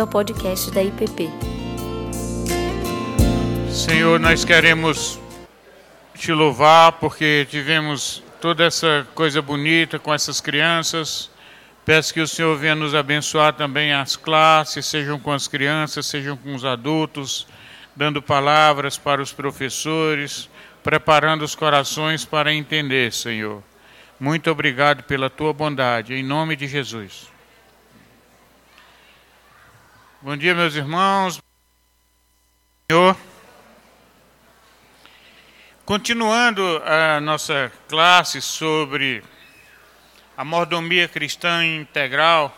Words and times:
bem-vindo 0.00 0.02
ao 0.02 0.06
podcast 0.06 0.70
da 0.70 0.82
IPP. 0.82 1.28
Senhor, 3.70 4.18
nós 4.18 4.44
queremos 4.44 5.20
te 6.14 6.32
louvar 6.32 6.92
porque 6.92 7.46
tivemos 7.50 8.22
toda 8.40 8.64
essa 8.64 9.06
coisa 9.14 9.42
bonita 9.42 9.98
com 9.98 10.12
essas 10.12 10.40
crianças. 10.40 11.30
Peço 11.84 12.14
que 12.14 12.20
o 12.20 12.28
Senhor 12.28 12.56
venha 12.56 12.74
nos 12.74 12.94
abençoar 12.94 13.52
também 13.52 13.92
as 13.92 14.16
classes, 14.16 14.86
sejam 14.86 15.18
com 15.18 15.32
as 15.32 15.48
crianças, 15.48 16.06
sejam 16.06 16.36
com 16.36 16.54
os 16.54 16.64
adultos, 16.64 17.46
dando 17.94 18.22
palavras 18.22 18.96
para 18.96 19.20
os 19.20 19.32
professores, 19.32 20.48
preparando 20.82 21.42
os 21.42 21.54
corações 21.54 22.24
para 22.24 22.52
entender, 22.52 23.12
Senhor. 23.12 23.62
Muito 24.18 24.50
obrigado 24.50 25.02
pela 25.04 25.30
tua 25.30 25.52
bondade, 25.52 26.14
em 26.14 26.22
nome 26.22 26.54
de 26.54 26.66
Jesus. 26.66 27.39
Bom 30.22 30.36
dia, 30.36 30.54
meus 30.54 30.74
irmãos. 30.74 31.40
Senhor. 32.90 33.16
Continuando 35.86 36.62
a 36.84 37.18
nossa 37.22 37.72
classe 37.88 38.42
sobre 38.42 39.24
a 40.36 40.44
mordomia 40.44 41.08
cristã 41.08 41.64
integral, 41.64 42.54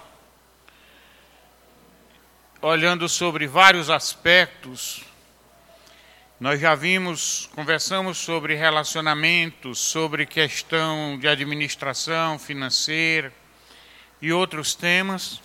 olhando 2.60 3.08
sobre 3.08 3.46
vários 3.46 3.90
aspectos, 3.90 5.04
nós 6.40 6.60
já 6.60 6.74
vimos, 6.74 7.48
conversamos 7.54 8.18
sobre 8.18 8.56
relacionamentos, 8.56 9.78
sobre 9.78 10.26
questão 10.26 11.16
de 11.16 11.28
administração 11.28 12.40
financeira 12.40 13.32
e 14.20 14.32
outros 14.32 14.74
temas. 14.74 15.40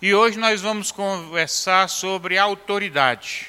E 0.00 0.14
hoje 0.14 0.38
nós 0.38 0.60
vamos 0.60 0.92
conversar 0.92 1.88
sobre 1.88 2.38
autoridade. 2.38 3.48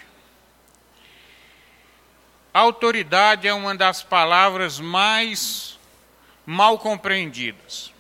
Autoridade 2.52 3.48
é 3.48 3.54
uma 3.54 3.76
das 3.76 4.02
palavras 4.02 4.80
mais 4.80 5.78
mal 6.44 6.80
compreendidas. 6.80 7.94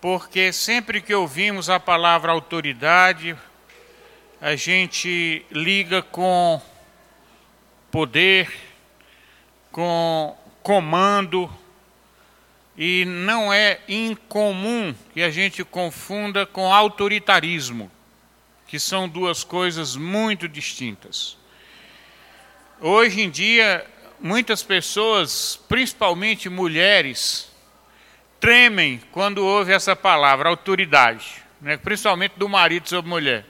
Porque 0.00 0.52
sempre 0.52 1.02
que 1.02 1.12
ouvimos 1.12 1.68
a 1.68 1.80
palavra 1.80 2.30
autoridade, 2.30 3.36
a 4.40 4.54
gente 4.54 5.44
liga 5.50 6.02
com 6.02 6.62
poder, 7.90 8.48
com 9.72 10.36
comando, 10.62 11.50
e 12.76 13.04
não 13.04 13.52
é 13.52 13.80
incomum 13.86 14.94
que 15.12 15.22
a 15.22 15.30
gente 15.30 15.62
confunda 15.64 16.46
com 16.46 16.72
autoritarismo, 16.72 17.90
que 18.66 18.78
são 18.78 19.08
duas 19.08 19.44
coisas 19.44 19.96
muito 19.96 20.48
distintas. 20.48 21.36
Hoje 22.80 23.20
em 23.20 23.30
dia, 23.30 23.86
muitas 24.18 24.62
pessoas, 24.62 25.60
principalmente 25.68 26.48
mulheres, 26.48 27.50
tremem 28.40 29.00
quando 29.12 29.44
ouvem 29.44 29.74
essa 29.74 29.94
palavra, 29.94 30.48
autoridade, 30.48 31.42
né? 31.60 31.76
principalmente 31.76 32.32
do 32.36 32.48
marido 32.48 32.88
sobre 32.88 33.08
mulher. 33.08 33.44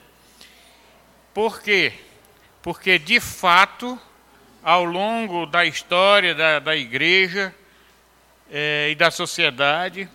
Por 1.32 1.62
quê? 1.62 1.92
Porque, 2.60 2.98
de 2.98 3.18
fato, 3.20 3.98
ao 4.62 4.84
longo 4.84 5.46
da 5.46 5.64
história 5.64 6.34
da, 6.34 6.58
da 6.58 6.76
igreja, 6.76 7.54
é, 8.52 8.90
e 8.90 8.94
da 8.94 9.10
sociedade. 9.10 10.06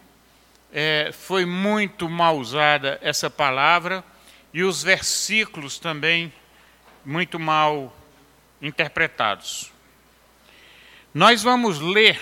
É, 0.71 1.09
foi 1.11 1.45
muito 1.45 2.07
mal 2.07 2.37
usada 2.37 2.99
essa 3.01 3.29
palavra 3.29 4.03
e 4.53 4.63
os 4.63 4.83
versículos 4.83 5.79
também 5.79 6.31
muito 7.03 7.39
mal 7.39 7.95
interpretados. 8.61 9.71
Nós 11.13 11.41
vamos 11.41 11.79
ler 11.79 12.19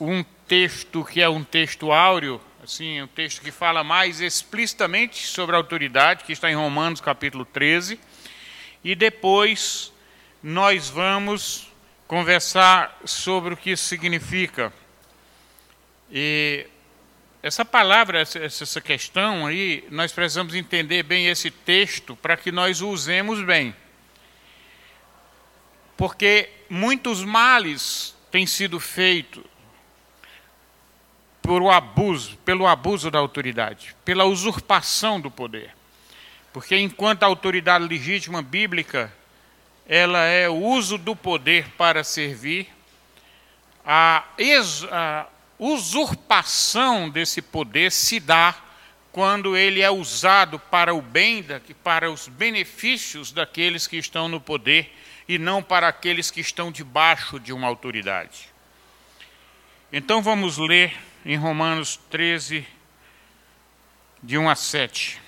um 0.00 0.24
texto 0.48 1.04
que 1.04 1.20
é 1.20 1.28
um 1.28 1.44
texto 1.44 1.92
áureo, 1.92 2.40
assim, 2.62 3.02
um 3.02 3.06
texto 3.06 3.42
que 3.42 3.50
fala 3.50 3.84
mais 3.84 4.20
explicitamente 4.20 5.26
sobre 5.26 5.54
a 5.54 5.58
autoridade, 5.58 6.24
que 6.24 6.32
está 6.32 6.50
em 6.50 6.54
Romanos 6.54 7.00
capítulo 7.00 7.44
13, 7.44 7.98
e 8.82 8.94
depois 8.94 9.92
nós 10.42 10.88
vamos 10.88 11.68
conversar 12.06 12.98
sobre 13.04 13.54
o 13.54 13.56
que 13.56 13.70
isso 13.70 13.84
significa. 13.84 14.72
E 16.10 16.66
essa 17.42 17.64
palavra, 17.64 18.20
essa 18.20 18.80
questão 18.80 19.46
aí, 19.46 19.84
nós 19.90 20.12
precisamos 20.12 20.54
entender 20.54 21.02
bem 21.02 21.26
esse 21.26 21.50
texto 21.50 22.16
para 22.16 22.36
que 22.36 22.50
nós 22.50 22.80
o 22.80 22.88
usemos 22.88 23.44
bem. 23.44 23.74
Porque 25.96 26.48
muitos 26.68 27.22
males 27.22 28.14
têm 28.30 28.46
sido 28.46 28.80
feitos 28.80 29.44
por 31.42 31.60
abuso, 31.70 32.38
pelo 32.38 32.66
abuso 32.66 33.10
da 33.10 33.18
autoridade, 33.18 33.94
pela 34.02 34.24
usurpação 34.24 35.20
do 35.20 35.30
poder. 35.30 35.74
Porque 36.54 36.74
enquanto 36.78 37.22
a 37.22 37.26
autoridade 37.26 37.84
legítima 37.84 38.40
bíblica, 38.40 39.12
ela 39.86 40.20
é 40.20 40.48
o 40.48 40.54
uso 40.54 40.96
do 40.96 41.14
poder 41.14 41.68
para 41.76 42.02
servir, 42.02 42.68
a, 43.84 44.24
ex, 44.38 44.84
a 44.84 45.26
usurpação 45.58 47.08
desse 47.08 47.40
poder 47.40 47.90
se 47.92 48.18
dá 48.18 48.54
quando 49.12 49.56
ele 49.56 49.80
é 49.80 49.90
usado 49.90 50.58
para 50.58 50.92
o 50.92 51.00
bem, 51.00 51.44
para 51.84 52.10
os 52.10 52.26
benefícios 52.26 53.30
daqueles 53.30 53.86
que 53.86 53.96
estão 53.96 54.28
no 54.28 54.40
poder 54.40 54.92
e 55.28 55.38
não 55.38 55.62
para 55.62 55.86
aqueles 55.86 56.30
que 56.30 56.40
estão 56.40 56.72
debaixo 56.72 57.38
de 57.38 57.52
uma 57.52 57.68
autoridade. 57.68 58.48
Então 59.92 60.20
vamos 60.20 60.58
ler 60.58 60.96
em 61.24 61.36
Romanos 61.36 61.96
13, 62.10 62.66
de 64.20 64.36
1 64.36 64.50
a 64.50 64.56
7. 64.56 65.22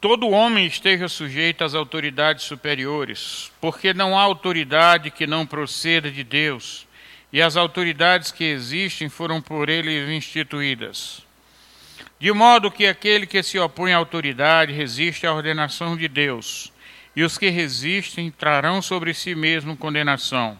Todo 0.00 0.30
homem 0.30 0.66
esteja 0.66 1.08
sujeito 1.08 1.62
às 1.62 1.74
autoridades 1.74 2.44
superiores, 2.44 3.52
porque 3.60 3.92
não 3.92 4.16
há 4.16 4.22
autoridade 4.22 5.10
que 5.10 5.26
não 5.26 5.44
proceda 5.44 6.10
de 6.10 6.24
Deus 6.24 6.87
e 7.32 7.42
as 7.42 7.56
autoridades 7.56 8.32
que 8.32 8.44
existem 8.44 9.08
foram 9.08 9.40
por 9.40 9.68
ele 9.68 10.14
instituídas. 10.14 11.26
De 12.18 12.32
modo 12.32 12.70
que 12.70 12.86
aquele 12.86 13.26
que 13.26 13.42
se 13.42 13.58
opõe 13.58 13.92
à 13.92 13.96
autoridade 13.96 14.72
resiste 14.72 15.26
à 15.26 15.32
ordenação 15.32 15.96
de 15.96 16.08
Deus, 16.08 16.72
e 17.14 17.22
os 17.22 17.36
que 17.36 17.48
resistem 17.48 18.30
trarão 18.30 18.80
sobre 18.80 19.12
si 19.14 19.34
mesmo 19.34 19.76
condenação. 19.76 20.58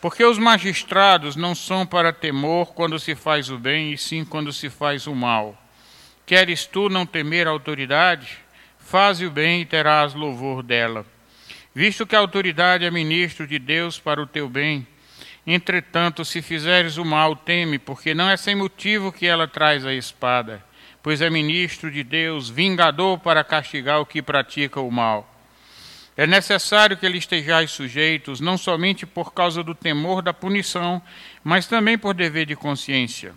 Porque 0.00 0.24
os 0.24 0.38
magistrados 0.38 1.34
não 1.34 1.54
são 1.54 1.84
para 1.84 2.12
temor 2.12 2.72
quando 2.74 2.98
se 2.98 3.14
faz 3.14 3.50
o 3.50 3.58
bem, 3.58 3.92
e 3.92 3.98
sim 3.98 4.24
quando 4.24 4.52
se 4.52 4.70
faz 4.70 5.06
o 5.06 5.14
mal. 5.14 5.60
Queres 6.24 6.66
tu 6.66 6.88
não 6.88 7.04
temer 7.04 7.48
a 7.48 7.50
autoridade? 7.50 8.38
Faze 8.78 9.26
o 9.26 9.30
bem 9.30 9.62
e 9.62 9.66
terás 9.66 10.14
louvor 10.14 10.62
dela. 10.62 11.04
Visto 11.74 12.06
que 12.06 12.14
a 12.14 12.18
autoridade 12.20 12.84
é 12.84 12.90
ministro 12.90 13.46
de 13.46 13.58
Deus 13.58 13.98
para 13.98 14.22
o 14.22 14.26
teu 14.26 14.48
bem, 14.48 14.86
Entretanto, 15.50 16.26
se 16.26 16.42
fizeres 16.42 16.98
o 16.98 17.06
mal, 17.06 17.34
teme, 17.34 17.78
porque 17.78 18.12
não 18.12 18.28
é 18.28 18.36
sem 18.36 18.54
motivo 18.54 19.10
que 19.10 19.26
ela 19.26 19.48
traz 19.48 19.86
a 19.86 19.94
espada, 19.94 20.62
pois 21.02 21.22
é 21.22 21.30
ministro 21.30 21.90
de 21.90 22.04
Deus, 22.04 22.50
vingador 22.50 23.18
para 23.18 23.42
castigar 23.42 23.98
o 23.98 24.04
que 24.04 24.20
pratica 24.20 24.78
o 24.78 24.90
mal. 24.90 25.26
É 26.14 26.26
necessário 26.26 26.98
que 26.98 27.08
lhe 27.08 27.16
estejais 27.16 27.70
sujeitos, 27.70 28.40
não 28.40 28.58
somente 28.58 29.06
por 29.06 29.32
causa 29.32 29.62
do 29.62 29.74
temor 29.74 30.20
da 30.20 30.34
punição, 30.34 31.00
mas 31.42 31.66
também 31.66 31.96
por 31.96 32.12
dever 32.12 32.44
de 32.44 32.54
consciência. 32.54 33.34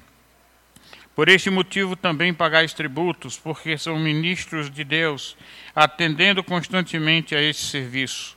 Por 1.15 1.29
este 1.29 1.49
motivo 1.49 1.95
também 1.95 2.33
pagais 2.33 2.73
tributos, 2.73 3.37
porque 3.37 3.77
são 3.77 3.97
ministros 3.97 4.69
de 4.69 4.83
Deus, 4.83 5.37
atendendo 5.73 6.43
constantemente 6.43 7.33
a 7.33 7.41
esse 7.41 7.61
serviço 7.61 8.35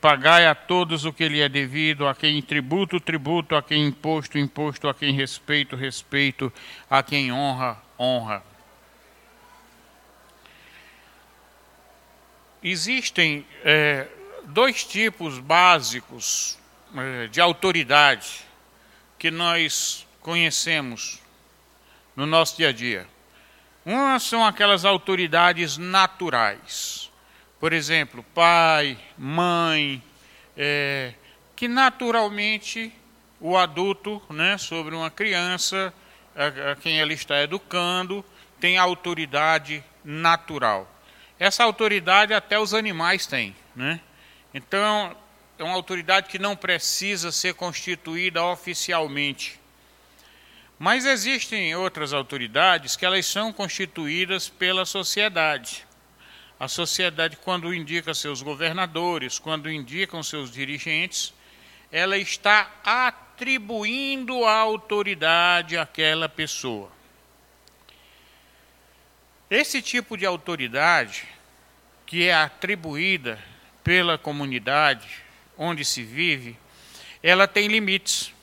pagai 0.00 0.46
a 0.46 0.54
todos 0.54 1.04
o 1.04 1.12
que 1.12 1.28
lhe 1.28 1.40
é 1.40 1.48
devido, 1.48 2.06
a 2.06 2.14
quem 2.14 2.40
tributo, 2.40 3.00
tributo, 3.00 3.54
a 3.54 3.62
quem 3.62 3.86
imposto, 3.86 4.38
imposto, 4.38 4.88
a 4.88 4.94
quem 4.94 5.12
respeito, 5.12 5.76
respeito, 5.76 6.52
a 6.88 7.02
quem 7.02 7.32
honra, 7.32 7.76
honra. 7.98 8.42
Existem 12.62 13.46
é, 13.64 14.06
dois 14.44 14.84
tipos 14.84 15.38
básicos 15.38 16.58
é, 16.96 17.26
de 17.28 17.40
autoridade 17.40 18.42
que 19.18 19.30
nós 19.30 20.06
conhecemos 20.20 21.20
no 22.14 22.26
nosso 22.26 22.56
dia 22.56 22.68
a 22.68 22.72
dia. 22.72 23.06
Uma 23.84 24.18
são 24.18 24.44
aquelas 24.44 24.84
autoridades 24.84 25.78
naturais 25.78 27.09
por 27.60 27.74
exemplo, 27.74 28.24
pai, 28.34 28.98
mãe, 29.18 30.02
é, 30.56 31.12
que 31.54 31.68
naturalmente 31.68 32.90
o 33.38 33.54
adulto, 33.56 34.20
né, 34.30 34.56
sobre 34.56 34.94
uma 34.94 35.10
criança, 35.10 35.92
a, 36.34 36.72
a 36.72 36.76
quem 36.76 36.98
ele 36.98 37.12
está 37.12 37.42
educando, 37.42 38.24
tem 38.58 38.78
autoridade 38.78 39.84
natural. 40.02 40.90
Essa 41.38 41.62
autoridade 41.62 42.32
até 42.32 42.58
os 42.58 42.72
animais 42.72 43.26
têm. 43.26 43.54
Né? 43.76 44.00
Então, 44.54 45.14
é 45.58 45.62
uma 45.62 45.74
autoridade 45.74 46.28
que 46.28 46.38
não 46.38 46.56
precisa 46.56 47.30
ser 47.30 47.52
constituída 47.54 48.42
oficialmente. 48.42 49.60
Mas 50.78 51.04
existem 51.04 51.74
outras 51.76 52.14
autoridades 52.14 52.96
que 52.96 53.04
elas 53.04 53.26
são 53.26 53.52
constituídas 53.52 54.48
pela 54.48 54.86
sociedade. 54.86 55.86
A 56.60 56.68
sociedade, 56.68 57.38
quando 57.38 57.72
indica 57.72 58.12
seus 58.12 58.42
governadores, 58.42 59.38
quando 59.38 59.70
indicam 59.70 60.22
seus 60.22 60.50
dirigentes, 60.50 61.32
ela 61.90 62.18
está 62.18 62.70
atribuindo 62.84 64.44
a 64.44 64.58
autoridade 64.58 65.78
àquela 65.78 66.28
pessoa. 66.28 66.92
Esse 69.50 69.80
tipo 69.80 70.18
de 70.18 70.26
autoridade, 70.26 71.26
que 72.04 72.28
é 72.28 72.34
atribuída 72.34 73.42
pela 73.82 74.18
comunidade 74.18 75.08
onde 75.56 75.82
se 75.82 76.02
vive, 76.02 76.58
ela 77.22 77.48
tem 77.48 77.68
limites. 77.68 78.34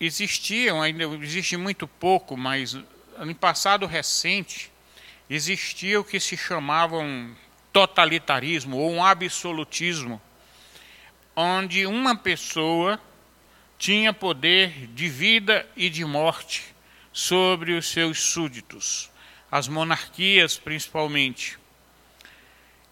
Existiam, 0.00 0.80
ainda 0.80 1.04
existe 1.04 1.58
muito 1.58 1.86
pouco, 1.86 2.34
mas 2.34 2.78
no 3.24 3.34
passado 3.34 3.86
recente, 3.86 4.72
existia 5.28 6.00
o 6.00 6.04
que 6.04 6.18
se 6.18 6.36
chamava 6.36 6.98
um 6.98 7.34
totalitarismo 7.72 8.78
ou 8.78 8.90
um 8.92 9.04
absolutismo, 9.04 10.20
onde 11.36 11.86
uma 11.86 12.16
pessoa 12.16 13.00
tinha 13.78 14.12
poder 14.12 14.86
de 14.88 15.08
vida 15.08 15.66
e 15.76 15.88
de 15.88 16.04
morte 16.04 16.74
sobre 17.12 17.72
os 17.72 17.88
seus 17.88 18.20
súditos, 18.20 19.10
as 19.50 19.68
monarquias 19.68 20.58
principalmente. 20.58 21.58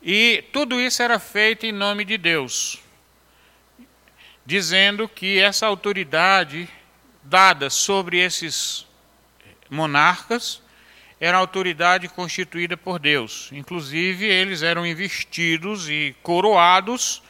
E 0.03 0.45
tudo 0.53 0.81
isso 0.81 1.03
era 1.03 1.19
feito 1.19 1.67
em 1.67 1.73
nome 1.73 2.05
de 2.05 2.17
Deus, 2.17 2.79
dizendo 4.47 5.09
que 5.09 5.39
essa 5.39 5.67
autoridade 5.67 6.69
dada 7.23 7.69
sobre 7.69 8.19
esses 8.19 8.88
monarcas 9.71 10.63
era 11.21 11.37
autoridade 11.37 12.09
constituída 12.09 12.77
por 12.77 12.99
Deus. 12.99 13.51
Inclusive, 13.53 14.27
eles 14.27 14.63
eram 14.63 14.87
investidos 14.87 15.89
e 15.89 16.15
coroados, 16.23 17.23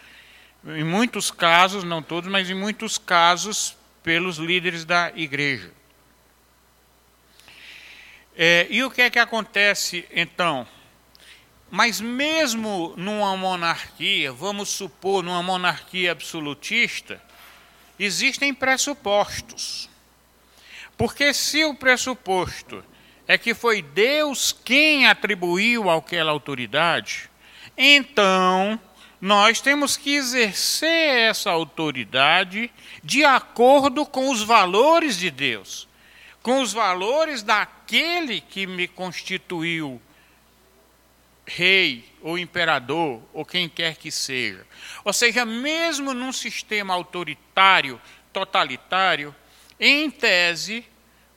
em 0.66 0.84
muitos 0.84 1.30
casos, 1.30 1.84
não 1.84 2.02
todos, 2.02 2.30
mas 2.30 2.50
em 2.50 2.54
muitos 2.54 2.98
casos, 2.98 3.76
pelos 4.02 4.36
líderes 4.36 4.84
da 4.84 5.12
igreja. 5.14 5.70
É, 8.36 8.66
e 8.70 8.84
o 8.84 8.90
que 8.90 9.02
é 9.02 9.10
que 9.10 9.18
acontece 9.18 10.06
então? 10.12 10.66
Mas 11.70 12.00
mesmo 12.00 12.94
numa 12.96 13.36
monarquia, 13.36 14.32
vamos 14.32 14.68
supor, 14.68 15.22
numa 15.22 15.42
monarquia 15.42 16.12
absolutista, 16.12 17.20
existem 17.98 18.54
pressupostos. 18.54 19.87
Porque 20.98 21.32
se 21.32 21.64
o 21.64 21.74
pressuposto 21.74 22.84
é 23.26 23.38
que 23.38 23.54
foi 23.54 23.80
Deus 23.80 24.52
quem 24.52 25.06
atribuiu 25.06 25.88
aquela 25.88 26.32
autoridade, 26.32 27.30
então 27.76 28.78
nós 29.20 29.60
temos 29.60 29.96
que 29.96 30.16
exercer 30.16 31.30
essa 31.30 31.50
autoridade 31.50 32.68
de 33.02 33.24
acordo 33.24 34.04
com 34.04 34.28
os 34.28 34.42
valores 34.42 35.16
de 35.16 35.30
Deus, 35.30 35.88
com 36.42 36.60
os 36.60 36.72
valores 36.72 37.44
daquele 37.44 38.40
que 38.40 38.66
me 38.66 38.88
constituiu 38.88 40.02
rei 41.46 42.04
ou 42.20 42.36
imperador 42.36 43.22
ou 43.32 43.44
quem 43.44 43.68
quer 43.68 43.96
que 43.96 44.10
seja. 44.10 44.66
Ou 45.04 45.12
seja, 45.12 45.44
mesmo 45.44 46.12
num 46.12 46.32
sistema 46.32 46.92
autoritário, 46.92 48.00
totalitário, 48.32 49.34
em 49.78 50.10
tese, 50.10 50.84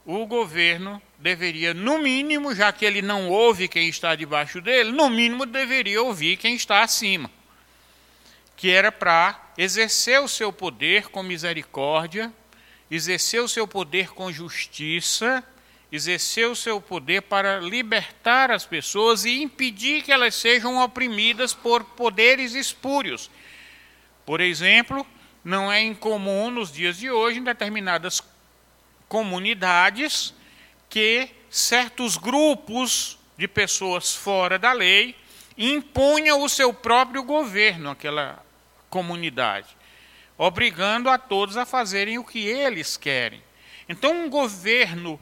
o 0.05 0.25
governo 0.25 1.01
deveria, 1.17 1.73
no 1.73 1.99
mínimo, 1.99 2.55
já 2.55 2.71
que 2.71 2.85
ele 2.85 3.01
não 3.01 3.29
ouve 3.29 3.67
quem 3.67 3.87
está 3.87 4.15
debaixo 4.15 4.59
dele, 4.61 4.91
no 4.91 5.09
mínimo 5.09 5.45
deveria 5.45 6.01
ouvir 6.01 6.37
quem 6.37 6.55
está 6.55 6.83
acima. 6.83 7.29
Que 8.55 8.71
era 8.71 8.91
para 8.91 9.53
exercer 9.57 10.19
o 10.21 10.27
seu 10.27 10.51
poder 10.51 11.09
com 11.09 11.21
misericórdia, 11.21 12.33
exercer 12.89 13.41
o 13.41 13.47
seu 13.47 13.67
poder 13.67 14.09
com 14.09 14.31
justiça 14.31 15.43
exerceu 15.91 16.55
seu 16.55 16.79
poder 16.79 17.21
para 17.23 17.59
libertar 17.59 18.49
as 18.49 18.65
pessoas 18.65 19.25
e 19.25 19.41
impedir 19.41 20.03
que 20.03 20.11
elas 20.11 20.35
sejam 20.35 20.77
oprimidas 20.77 21.53
por 21.53 21.83
poderes 21.83 22.55
espúrios. 22.55 23.29
Por 24.25 24.39
exemplo, 24.39 25.05
não 25.43 25.71
é 25.71 25.81
incomum 25.81 26.51
nos 26.51 26.71
dias 26.71 26.97
de 26.97 27.09
hoje, 27.09 27.39
em 27.39 27.43
determinadas 27.43 28.21
comunidades, 29.07 30.33
que 30.89 31.29
certos 31.49 32.17
grupos 32.17 33.17
de 33.37 33.47
pessoas 33.47 34.15
fora 34.15 34.59
da 34.59 34.71
lei 34.71 35.15
impunham 35.57 36.41
o 36.41 36.49
seu 36.49 36.73
próprio 36.73 37.23
governo 37.23 37.89
àquela 37.89 38.43
comunidade, 38.89 39.75
obrigando 40.37 41.09
a 41.09 41.17
todos 41.17 41.57
a 41.57 41.65
fazerem 41.65 42.17
o 42.17 42.23
que 42.23 42.45
eles 42.45 42.97
querem. 42.97 43.41
Então, 43.87 44.25
um 44.25 44.29
governo 44.29 45.19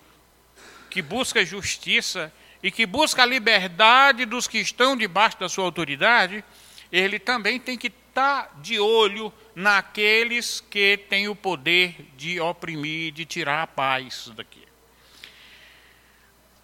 que 0.89 1.01
busca 1.01 1.45
justiça 1.45 2.31
e 2.61 2.71
que 2.71 2.85
busca 2.85 3.23
a 3.23 3.25
liberdade 3.25 4.25
dos 4.25 4.47
que 4.47 4.57
estão 4.57 4.97
debaixo 4.97 5.39
da 5.39 5.47
sua 5.47 5.65
autoridade, 5.65 6.43
ele 6.91 7.19
também 7.19 7.59
tem 7.59 7.77
que 7.77 7.87
estar 7.87 8.59
de 8.61 8.79
olho 8.79 9.31
naqueles 9.59 10.61
que 10.61 10.95
têm 11.09 11.27
o 11.27 11.35
poder 11.35 12.07
de 12.15 12.39
oprimir, 12.39 13.11
de 13.11 13.25
tirar 13.25 13.63
a 13.63 13.67
paz 13.67 14.31
daqui. 14.33 14.65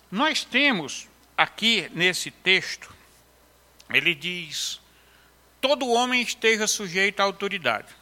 Nós 0.09 0.45
temos 0.45 1.09
aqui 1.37 1.91
nesse 1.93 2.31
texto, 2.31 2.95
ele 3.89 4.15
diz: 4.15 4.79
todo 5.59 5.89
homem 5.89 6.21
esteja 6.21 6.67
sujeito 6.67 7.19
à 7.19 7.23
autoridade. 7.23 7.93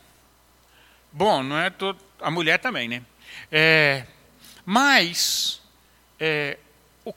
Bom, 1.12 1.42
não 1.42 1.58
é 1.58 1.72
todo, 1.72 2.00
a 2.20 2.30
mulher 2.30 2.60
também, 2.60 2.88
né? 2.88 3.04
É, 3.52 4.06
mas 4.64 5.60
é, 6.20 6.60
o, 7.04 7.12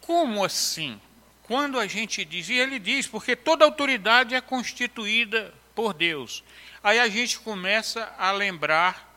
como 0.00 0.44
assim? 0.44 1.00
Quando 1.44 1.78
a 1.78 1.86
gente 1.86 2.24
diz, 2.24 2.48
e 2.48 2.54
ele 2.54 2.80
diz, 2.80 3.06
porque 3.06 3.36
toda 3.36 3.64
autoridade 3.64 4.34
é 4.34 4.40
constituída 4.40 5.54
por 5.76 5.94
Deus. 5.94 6.42
Aí 6.84 6.98
a 6.98 7.08
gente 7.08 7.38
começa 7.38 8.14
a 8.18 8.30
lembrar 8.30 9.10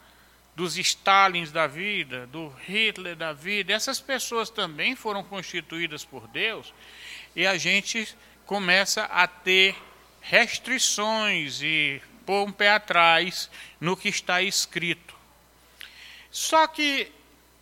dos 0.56 0.78
Stalins 0.78 1.52
da 1.52 1.68
vida, 1.68 2.26
do 2.28 2.48
Hitler 2.66 3.14
da 3.14 3.34
vida, 3.34 3.74
essas 3.74 4.00
pessoas 4.00 4.50
também 4.50 4.96
foram 4.96 5.22
constituídas 5.22 6.06
por 6.06 6.30
Deus, 6.30 6.74
e 7.36 7.46
a 7.46 7.58
gente 7.58 8.08
começa 8.46 9.04
a 9.04 9.28
ter 9.28 9.76
restrições 10.22 11.62
e 11.62 12.02
pôr 12.26 12.48
um 12.48 12.54
pé 12.54 12.72
atrás 12.72 13.52
no 13.82 13.98
que 13.98 14.08
está 14.08 14.42
escrito. 14.42 15.14
Só 16.32 16.68
que 16.68 17.12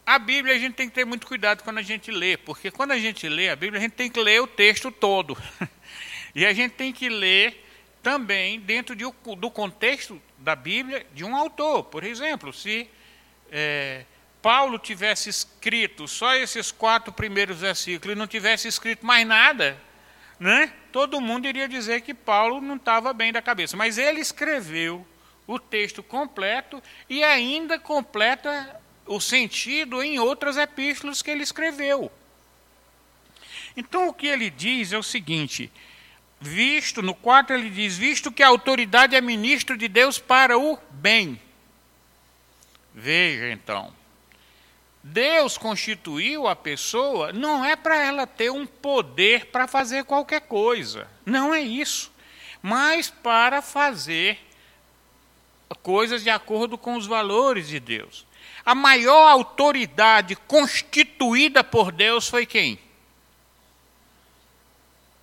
a 0.05 0.19
Bíblia 0.19 0.53
a 0.53 0.59
gente 0.59 0.75
tem 0.75 0.87
que 0.87 0.93
ter 0.93 1.05
muito 1.05 1.25
cuidado 1.25 1.63
quando 1.63 1.79
a 1.79 1.81
gente 1.81 2.11
lê, 2.11 2.37
porque 2.37 2.69
quando 2.69 2.91
a 2.91 2.99
gente 2.99 3.27
lê 3.27 3.49
a 3.49 3.55
Bíblia, 3.55 3.79
a 3.79 3.81
gente 3.81 3.93
tem 3.93 4.11
que 4.11 4.21
ler 4.21 4.39
o 4.39 4.45
texto 4.45 4.91
todo. 4.91 5.35
e 6.35 6.45
a 6.45 6.53
gente 6.53 6.73
tem 6.73 6.93
que 6.93 7.09
ler 7.09 7.64
também 8.05 8.59
dentro 8.59 8.95
de, 8.95 9.03
do 9.03 9.49
contexto 9.49 10.21
da 10.37 10.55
Bíblia 10.55 11.07
de 11.11 11.25
um 11.25 11.35
autor. 11.35 11.85
Por 11.85 12.03
exemplo, 12.03 12.53
se 12.53 12.87
é, 13.51 14.05
Paulo 14.43 14.77
tivesse 14.77 15.27
escrito 15.27 16.07
só 16.07 16.35
esses 16.35 16.71
quatro 16.71 17.11
primeiros 17.11 17.61
versículos 17.61 18.15
e 18.15 18.19
não 18.19 18.27
tivesse 18.27 18.67
escrito 18.67 19.03
mais 19.03 19.25
nada, 19.25 19.81
né? 20.39 20.71
todo 20.91 21.19
mundo 21.19 21.47
iria 21.47 21.67
dizer 21.67 22.01
que 22.01 22.13
Paulo 22.13 22.61
não 22.61 22.75
estava 22.75 23.11
bem 23.11 23.33
da 23.33 23.41
cabeça. 23.41 23.75
Mas 23.75 23.97
ele 23.97 24.21
escreveu 24.21 25.03
o 25.47 25.57
texto 25.57 26.03
completo 26.03 26.83
e 27.09 27.23
ainda 27.23 27.79
completa 27.79 28.79
o 29.07 29.19
sentido 29.19 30.03
em 30.03 30.19
outras 30.19 30.57
epístolas 30.57 31.23
que 31.23 31.31
ele 31.31 31.41
escreveu. 31.41 32.11
Então 33.75 34.07
o 34.07 34.13
que 34.13 34.27
ele 34.27 34.51
diz 34.51 34.93
é 34.93 34.97
o 34.99 35.01
seguinte: 35.01 35.71
visto, 36.39 37.01
no 37.01 37.13
4 37.13 37.55
ele 37.55 37.69
diz, 37.69 37.97
visto 37.97 38.31
que 38.31 38.43
a 38.43 38.47
autoridade 38.47 39.15
é 39.15 39.21
ministro 39.21 39.77
de 39.77 39.87
Deus 39.87 40.19
para 40.19 40.57
o 40.57 40.77
bem. 40.91 41.41
Veja 42.93 43.51
então, 43.51 43.93
Deus 45.03 45.57
constituiu 45.57 46.47
a 46.47 46.55
pessoa 46.55 47.31
não 47.31 47.63
é 47.63 47.75
para 47.75 47.97
ela 47.97 48.25
ter 48.25 48.49
um 48.49 48.65
poder 48.65 49.47
para 49.47 49.67
fazer 49.67 50.03
qualquer 50.05 50.41
coisa, 50.41 51.07
não 51.25 51.53
é 51.53 51.61
isso, 51.61 52.11
mas 52.61 53.09
para 53.09 53.61
fazer 53.61 54.39
coisas 55.83 56.23
de 56.23 56.29
acordo 56.29 56.77
com 56.77 56.95
os 56.95 57.05
valores 57.05 57.67
de 57.67 57.79
Deus. 57.79 58.25
A 58.65 58.73
maior 58.73 59.29
autoridade 59.29 60.35
constituída 60.35 61.63
por 61.63 61.91
Deus 61.91 62.27
foi 62.27 62.45
quem? 62.45 62.79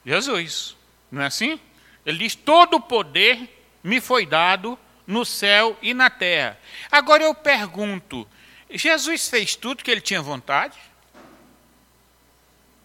Jesus. 0.04 0.76
Não 1.12 1.22
é 1.22 1.26
assim? 1.26 1.60
Ele 2.06 2.18
diz: 2.18 2.34
todo 2.34 2.78
o 2.78 2.80
poder 2.80 3.48
me 3.84 4.00
foi 4.00 4.24
dado 4.24 4.78
no 5.06 5.26
céu 5.26 5.78
e 5.82 5.92
na 5.92 6.08
terra. 6.08 6.58
Agora 6.90 7.22
eu 7.22 7.34
pergunto: 7.34 8.26
Jesus 8.70 9.28
fez 9.28 9.54
tudo 9.54 9.84
que 9.84 9.90
ele 9.90 10.00
tinha 10.00 10.22
vontade? 10.22 10.78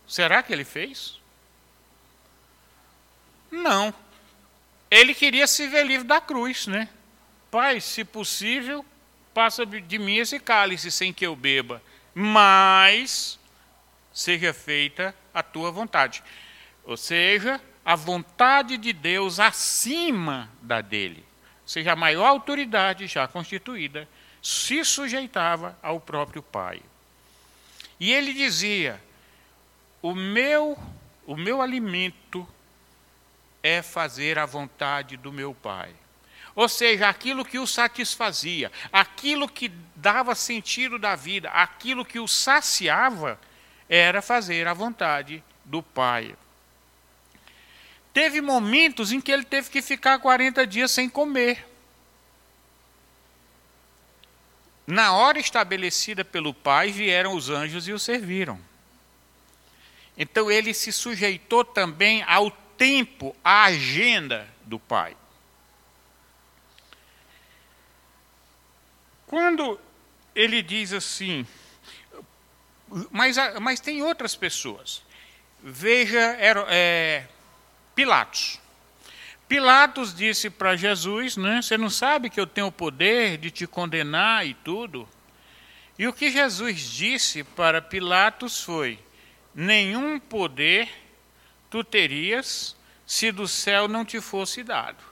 Será 0.05 0.43
que 0.43 0.51
ele 0.51 0.65
fez? 0.65 1.19
Não. 3.49 3.93
Ele 4.91 5.13
queria 5.13 5.47
se 5.47 5.67
ver 5.67 5.85
livre 5.85 6.07
da 6.07 6.19
cruz, 6.19 6.67
né? 6.67 6.89
Pai, 7.49 7.79
se 7.81 8.03
possível, 8.03 8.85
passa 9.33 9.65
de 9.65 9.99
mim 9.99 10.17
esse 10.17 10.39
cálice 10.39 10.91
sem 10.91 11.13
que 11.13 11.25
eu 11.25 11.35
beba, 11.35 11.81
mas 12.13 13.39
seja 14.13 14.53
feita 14.53 15.15
a 15.33 15.43
tua 15.43 15.71
vontade. 15.71 16.23
Ou 16.83 16.97
seja, 16.97 17.61
a 17.87 17.95
vontade 17.95 18.77
de 18.77 18.91
Deus 18.91 19.39
acima 19.39 20.49
da 20.61 20.81
dele. 20.81 21.23
Ou 21.61 21.67
seja, 21.69 21.93
a 21.93 21.95
maior 21.95 22.25
autoridade 22.25 23.07
já 23.07 23.25
constituída 23.29 24.05
se 24.43 24.83
sujeitava 24.83 25.73
ao 25.81 25.97
próprio 25.97 26.43
Pai. 26.43 26.81
E 27.97 28.11
ele 28.11 28.33
dizia: 28.33 29.01
"O 30.01 30.13
meu, 30.13 30.77
o 31.25 31.37
meu 31.37 31.61
alimento 31.61 32.45
é 33.63 33.81
fazer 33.81 34.37
a 34.37 34.45
vontade 34.45 35.15
do 35.15 35.31
meu 35.31 35.53
Pai". 35.53 35.95
Ou 36.53 36.67
seja, 36.67 37.07
aquilo 37.07 37.45
que 37.45 37.57
o 37.57 37.65
satisfazia, 37.65 38.69
aquilo 38.91 39.47
que 39.47 39.71
dava 39.95 40.35
sentido 40.35 40.99
da 40.99 41.15
vida, 41.15 41.49
aquilo 41.51 42.03
que 42.03 42.19
o 42.19 42.27
saciava, 42.27 43.39
era 43.87 44.21
fazer 44.21 44.67
a 44.67 44.73
vontade 44.73 45.41
do 45.63 45.81
Pai. 45.81 46.35
Teve 48.17 48.41
momentos 48.41 49.11
em 49.11 49.21
que 49.21 49.31
ele 49.31 49.43
teve 49.43 49.69
que 49.69 49.79
ficar 49.79 50.17
40 50.17 50.65
dias 50.65 50.89
sem 50.89 51.07
comer. 51.07 51.63
Na 54.87 55.13
hora 55.13 55.37
estabelecida 55.37 56.25
pelo 56.25 56.51
Pai, 56.51 56.91
vieram 56.91 57.35
os 57.35 57.51
anjos 57.51 57.87
e 57.87 57.93
o 57.93 57.99
serviram. 57.99 58.59
Então 60.17 60.49
ele 60.49 60.73
se 60.73 60.91
sujeitou 60.91 61.63
também 61.63 62.23
ao 62.23 62.49
tempo, 62.75 63.35
à 63.43 63.65
agenda 63.65 64.51
do 64.63 64.79
Pai. 64.79 65.15
Quando 69.27 69.79
ele 70.33 70.63
diz 70.63 70.91
assim, 70.91 71.45
mas, 73.11 73.37
mas 73.61 73.79
tem 73.79 74.01
outras 74.01 74.35
pessoas. 74.35 75.03
Veja, 75.61 76.35
é, 76.39 77.27
Pilatos. 77.97 78.59
Pilatos 79.47 80.13
disse 80.13 80.51
para 80.51 80.75
Jesus, 80.75 81.35
né, 81.35 81.63
você 81.63 81.79
não 81.79 81.89
sabe 81.89 82.29
que 82.29 82.39
eu 82.39 82.45
tenho 82.45 82.67
o 82.67 82.71
poder 82.71 83.39
de 83.39 83.49
te 83.49 83.65
condenar 83.65 84.45
e 84.45 84.53
tudo? 84.53 85.09
E 85.97 86.07
o 86.07 86.13
que 86.13 86.29
Jesus 86.29 86.79
disse 86.79 87.43
para 87.43 87.81
Pilatos 87.81 88.61
foi: 88.61 88.99
nenhum 89.55 90.19
poder 90.19 90.87
tu 91.71 91.83
terias 91.83 92.77
se 93.03 93.31
do 93.31 93.47
céu 93.47 93.87
não 93.87 94.05
te 94.05 94.21
fosse 94.21 94.61
dado. 94.61 95.03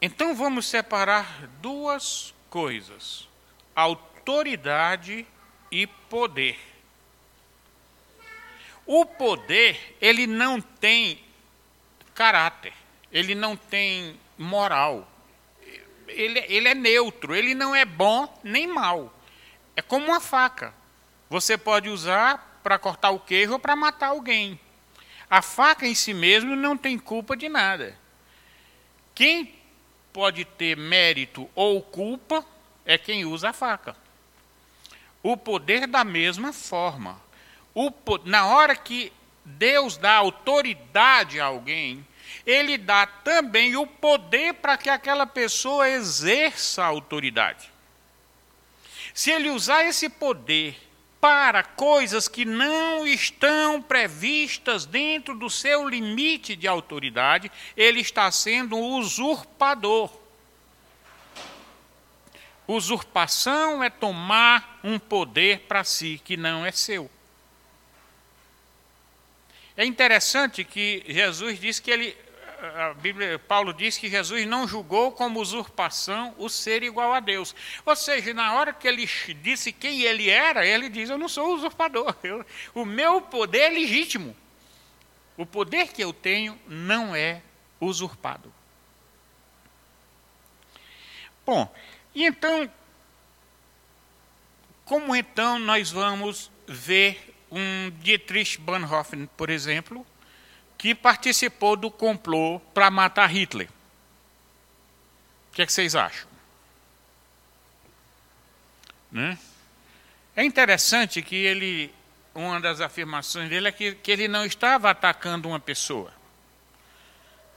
Então 0.00 0.32
vamos 0.32 0.64
separar 0.66 1.48
duas 1.60 2.32
coisas: 2.48 3.26
autoridade 3.74 5.26
e 5.72 5.88
poder. 5.88 6.67
O 8.90 9.04
poder, 9.04 9.98
ele 10.00 10.26
não 10.26 10.62
tem 10.62 11.22
caráter, 12.14 12.72
ele 13.12 13.34
não 13.34 13.54
tem 13.54 14.18
moral. 14.38 15.06
Ele, 16.06 16.42
ele 16.48 16.68
é 16.68 16.74
neutro, 16.74 17.34
ele 17.34 17.54
não 17.54 17.76
é 17.76 17.84
bom 17.84 18.40
nem 18.42 18.66
mal. 18.66 19.12
É 19.76 19.82
como 19.82 20.06
uma 20.06 20.20
faca. 20.20 20.72
Você 21.28 21.58
pode 21.58 21.90
usar 21.90 22.60
para 22.62 22.78
cortar 22.78 23.10
o 23.10 23.20
queijo 23.20 23.52
ou 23.52 23.58
para 23.58 23.76
matar 23.76 24.06
alguém. 24.06 24.58
A 25.28 25.42
faca 25.42 25.86
em 25.86 25.94
si 25.94 26.14
mesmo 26.14 26.56
não 26.56 26.74
tem 26.74 26.98
culpa 26.98 27.36
de 27.36 27.46
nada. 27.46 27.94
Quem 29.14 29.54
pode 30.14 30.46
ter 30.46 30.78
mérito 30.78 31.46
ou 31.54 31.82
culpa 31.82 32.42
é 32.86 32.96
quem 32.96 33.26
usa 33.26 33.50
a 33.50 33.52
faca. 33.52 33.94
O 35.22 35.36
poder 35.36 35.86
da 35.86 36.04
mesma 36.04 36.54
forma 36.54 37.27
o, 37.74 37.92
na 38.24 38.46
hora 38.46 38.74
que 38.74 39.12
Deus 39.44 39.96
dá 39.96 40.14
autoridade 40.14 41.40
a 41.40 41.46
alguém, 41.46 42.06
ele 42.44 42.78
dá 42.78 43.06
também 43.06 43.76
o 43.76 43.86
poder 43.86 44.54
para 44.54 44.76
que 44.76 44.88
aquela 44.88 45.26
pessoa 45.26 45.88
exerça 45.88 46.82
a 46.82 46.86
autoridade. 46.86 47.70
Se 49.14 49.30
ele 49.30 49.50
usar 49.50 49.84
esse 49.84 50.08
poder 50.08 50.76
para 51.20 51.62
coisas 51.62 52.28
que 52.28 52.44
não 52.44 53.06
estão 53.06 53.82
previstas 53.82 54.86
dentro 54.86 55.36
do 55.36 55.50
seu 55.50 55.88
limite 55.88 56.54
de 56.54 56.68
autoridade, 56.68 57.50
ele 57.76 58.00
está 58.00 58.30
sendo 58.30 58.76
um 58.76 58.98
usurpador. 58.98 60.10
Usurpação 62.66 63.82
é 63.82 63.90
tomar 63.90 64.78
um 64.84 64.98
poder 64.98 65.60
para 65.60 65.82
si 65.82 66.20
que 66.22 66.36
não 66.36 66.64
é 66.64 66.70
seu. 66.70 67.10
É 69.78 69.84
interessante 69.84 70.64
que 70.64 71.04
Jesus 71.06 71.60
diz 71.60 71.78
que 71.78 71.88
ele, 71.88 72.16
a 72.74 72.94
Bíblia, 72.94 73.38
Paulo 73.38 73.72
diz 73.72 73.96
que 73.96 74.10
Jesus 74.10 74.44
não 74.44 74.66
julgou 74.66 75.12
como 75.12 75.40
usurpação 75.40 76.34
o 76.36 76.48
ser 76.48 76.82
igual 76.82 77.14
a 77.14 77.20
Deus. 77.20 77.54
Ou 77.86 77.94
seja, 77.94 78.34
na 78.34 78.54
hora 78.54 78.72
que 78.72 78.88
ele 78.88 79.08
disse 79.40 79.70
quem 79.70 80.02
ele 80.02 80.28
era, 80.28 80.66
ele 80.66 80.88
diz: 80.88 81.08
Eu 81.08 81.16
não 81.16 81.28
sou 81.28 81.54
usurpador, 81.54 82.12
eu, 82.24 82.44
o 82.74 82.84
meu 82.84 83.20
poder 83.20 83.60
é 83.60 83.68
legítimo. 83.68 84.36
O 85.36 85.46
poder 85.46 85.92
que 85.92 86.02
eu 86.02 86.12
tenho 86.12 86.58
não 86.66 87.14
é 87.14 87.40
usurpado. 87.80 88.52
Bom, 91.46 91.72
e 92.12 92.26
então, 92.26 92.68
como 94.84 95.14
então 95.14 95.56
nós 95.56 95.92
vamos 95.92 96.50
ver 96.66 97.37
um 97.50 97.90
Dietrich 98.00 98.58
Bonhoeffer, 98.58 99.28
por 99.36 99.50
exemplo, 99.50 100.06
que 100.76 100.94
participou 100.94 101.76
do 101.76 101.90
complô 101.90 102.60
para 102.72 102.90
matar 102.90 103.26
Hitler. 103.26 103.68
O 105.50 105.54
que, 105.54 105.62
é 105.62 105.66
que 105.66 105.72
vocês 105.72 105.96
acham? 105.96 106.28
Né? 109.10 109.38
É 110.36 110.44
interessante 110.44 111.20
que 111.20 111.34
ele, 111.34 111.92
uma 112.34 112.60
das 112.60 112.80
afirmações 112.80 113.48
dele 113.48 113.68
é 113.68 113.72
que, 113.72 113.94
que 113.96 114.10
ele 114.10 114.28
não 114.28 114.44
estava 114.44 114.90
atacando 114.90 115.48
uma 115.48 115.58
pessoa. 115.58 116.12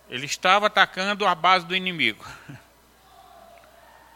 Ele 0.10 0.26
estava 0.26 0.68
atacando 0.68 1.26
a 1.26 1.36
base 1.36 1.66
do 1.66 1.76
inimigo. 1.76 2.26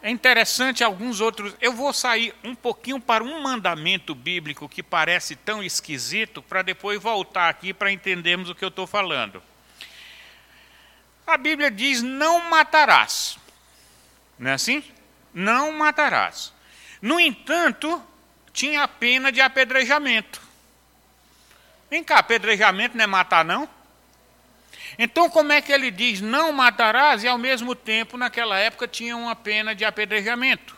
É 0.06 0.10
interessante 0.12 0.84
alguns 0.84 1.20
outros. 1.20 1.56
Eu 1.60 1.74
vou 1.74 1.92
sair 1.92 2.32
um 2.44 2.54
pouquinho 2.54 3.00
para 3.00 3.24
um 3.24 3.42
mandamento 3.42 4.14
bíblico 4.14 4.70
que 4.70 4.84
parece 4.84 5.36
tão 5.36 5.64
esquisito, 5.64 6.44
para 6.44 6.62
depois 6.62 7.02
voltar 7.02 7.50
aqui 7.50 7.74
para 7.74 7.92
entendermos 7.92 8.48
o 8.48 8.54
que 8.54 8.64
eu 8.64 8.70
estou 8.70 8.86
falando. 8.86 9.42
A 11.26 11.36
Bíblia 11.38 11.72
diz: 11.72 12.04
não 12.04 12.48
matarás. 12.52 13.40
Não 14.38 14.52
é 14.52 14.54
assim? 14.54 14.84
Não 15.34 15.72
matarás. 15.72 16.54
No 17.02 17.20
entanto, 17.20 18.00
tinha 18.54 18.84
a 18.84 18.88
pena 18.88 19.32
de 19.32 19.42
apedrejamento. 19.42 20.40
Vem 21.90 22.04
cá, 22.04 22.20
apedrejamento 22.20 22.96
não 22.96 23.06
é 23.06 23.08
matar, 23.08 23.44
não? 23.44 23.68
Então, 24.98 25.30
como 25.30 25.52
é 25.52 25.62
que 25.62 25.72
ele 25.72 25.92
diz 25.92 26.22
não 26.22 26.52
matarás 26.52 27.24
e 27.24 27.28
ao 27.28 27.38
mesmo 27.38 27.76
tempo, 27.76 28.18
naquela 28.18 28.58
época, 28.58 28.88
tinha 28.88 29.16
uma 29.16 29.36
pena 29.36 29.74
de 29.74 29.84
apedrejamento? 29.84 30.78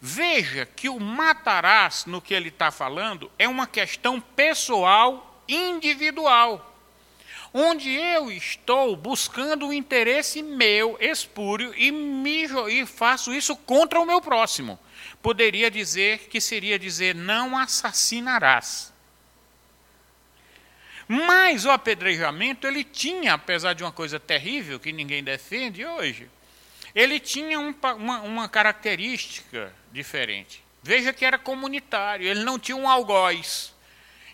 Veja 0.00 0.66
que 0.66 0.88
o 0.88 0.98
matarás, 0.98 2.06
no 2.06 2.20
que 2.20 2.34
ele 2.34 2.48
está 2.48 2.72
falando, 2.72 3.30
é 3.38 3.46
uma 3.46 3.66
questão 3.68 4.20
pessoal, 4.20 5.40
individual, 5.48 6.74
onde 7.54 7.90
eu 7.90 8.30
estou 8.30 8.96
buscando 8.96 9.68
o 9.68 9.72
interesse 9.72 10.42
meu, 10.42 10.96
espúrio, 11.00 11.72
e, 11.76 11.92
me, 11.92 12.46
e 12.70 12.86
faço 12.86 13.32
isso 13.32 13.54
contra 13.54 14.00
o 14.00 14.06
meu 14.06 14.20
próximo. 14.20 14.78
Poderia 15.22 15.70
dizer 15.70 16.28
que 16.28 16.40
seria 16.40 16.78
dizer: 16.78 17.14
não 17.14 17.56
assassinarás. 17.56 18.91
Mas 21.14 21.66
o 21.66 21.70
apedrejamento, 21.70 22.66
ele 22.66 22.82
tinha, 22.82 23.34
apesar 23.34 23.74
de 23.74 23.84
uma 23.84 23.92
coisa 23.92 24.18
terrível 24.18 24.80
que 24.80 24.90
ninguém 24.90 25.22
defende 25.22 25.84
hoje, 25.84 26.26
ele 26.94 27.20
tinha 27.20 27.60
um, 27.60 27.74
uma, 27.98 28.22
uma 28.22 28.48
característica 28.48 29.74
diferente. 29.92 30.64
Veja 30.82 31.12
que 31.12 31.26
era 31.26 31.38
comunitário, 31.38 32.26
ele 32.26 32.42
não 32.42 32.58
tinha 32.58 32.74
um 32.74 32.88
algoz. 32.88 33.74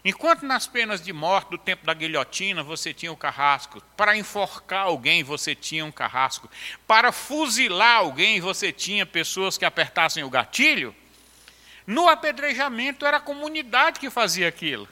Enquanto 0.04 0.46
nas 0.46 0.68
penas 0.68 1.02
de 1.02 1.12
morte 1.12 1.50
do 1.50 1.58
tempo 1.58 1.84
da 1.84 1.92
guilhotina 1.92 2.62
você 2.62 2.94
tinha 2.94 3.10
o 3.10 3.16
carrasco, 3.16 3.82
para 3.96 4.16
enforcar 4.16 4.84
alguém 4.84 5.24
você 5.24 5.56
tinha 5.56 5.84
um 5.84 5.90
carrasco, 5.90 6.48
para 6.86 7.10
fuzilar 7.10 7.96
alguém 7.96 8.40
você 8.40 8.70
tinha 8.70 9.04
pessoas 9.04 9.58
que 9.58 9.64
apertassem 9.64 10.22
o 10.22 10.30
gatilho, 10.30 10.94
no 11.84 12.08
apedrejamento 12.08 13.04
era 13.04 13.16
a 13.16 13.20
comunidade 13.20 13.98
que 13.98 14.10
fazia 14.10 14.46
aquilo. 14.46 14.88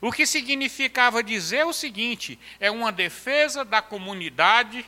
O 0.00 0.12
que 0.12 0.26
significava 0.26 1.22
dizer 1.22 1.64
o 1.64 1.72
seguinte: 1.72 2.38
é 2.60 2.70
uma 2.70 2.92
defesa 2.92 3.64
da 3.64 3.80
comunidade 3.80 4.84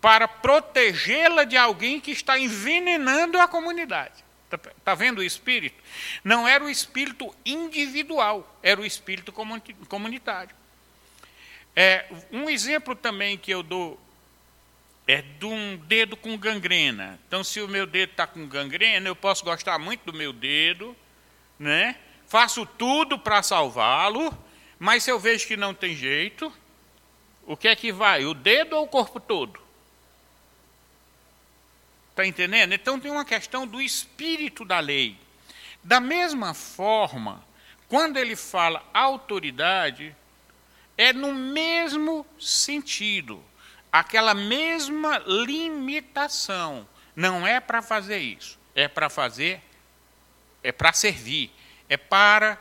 para 0.00 0.28
protegê-la 0.28 1.44
de 1.44 1.56
alguém 1.56 2.00
que 2.00 2.10
está 2.10 2.38
envenenando 2.38 3.38
a 3.38 3.48
comunidade. 3.48 4.24
Está 4.44 4.70
tá 4.84 4.94
vendo 4.94 5.18
o 5.18 5.22
espírito? 5.22 5.82
Não 6.24 6.46
era 6.48 6.64
o 6.64 6.70
espírito 6.70 7.34
individual, 7.44 8.58
era 8.62 8.80
o 8.80 8.86
espírito 8.86 9.32
comunitário. 9.88 10.56
É, 11.76 12.06
um 12.32 12.48
exemplo 12.48 12.94
também 12.94 13.36
que 13.36 13.50
eu 13.50 13.62
dou 13.62 14.00
é 15.06 15.22
de 15.22 15.46
um 15.46 15.76
dedo 15.76 16.16
com 16.16 16.36
gangrena. 16.36 17.18
Então, 17.26 17.42
se 17.42 17.60
o 17.60 17.68
meu 17.68 17.86
dedo 17.86 18.10
está 18.10 18.26
com 18.26 18.46
gangrena, 18.46 19.08
eu 19.08 19.16
posso 19.16 19.44
gostar 19.44 19.78
muito 19.78 20.10
do 20.10 20.12
meu 20.12 20.32
dedo, 20.32 20.94
né? 21.58 21.96
Faço 22.28 22.66
tudo 22.66 23.18
para 23.18 23.42
salvá-lo, 23.42 24.36
mas 24.78 25.02
se 25.02 25.10
eu 25.10 25.18
vejo 25.18 25.46
que 25.46 25.56
não 25.56 25.74
tem 25.74 25.96
jeito, 25.96 26.52
o 27.46 27.56
que 27.56 27.66
é 27.66 27.74
que 27.74 27.90
vai? 27.90 28.24
O 28.26 28.34
dedo 28.34 28.76
ou 28.76 28.84
o 28.84 28.88
corpo 28.88 29.18
todo? 29.18 29.58
Está 32.10 32.26
entendendo? 32.26 32.74
Então 32.74 33.00
tem 33.00 33.10
uma 33.10 33.24
questão 33.24 33.66
do 33.66 33.80
espírito 33.80 34.64
da 34.64 34.78
lei. 34.78 35.16
Da 35.82 36.00
mesma 36.00 36.52
forma, 36.52 37.42
quando 37.88 38.18
ele 38.18 38.36
fala 38.36 38.84
autoridade, 38.92 40.14
é 40.96 41.12
no 41.12 41.32
mesmo 41.32 42.26
sentido, 42.38 43.42
aquela 43.90 44.34
mesma 44.34 45.18
limitação. 45.18 46.86
Não 47.16 47.46
é 47.46 47.58
para 47.60 47.80
fazer 47.80 48.18
isso, 48.18 48.58
é 48.74 48.86
para 48.86 49.08
fazer, 49.08 49.62
é 50.62 50.70
para 50.70 50.92
servir, 50.92 51.50
é 51.88 51.96
para 51.96 52.60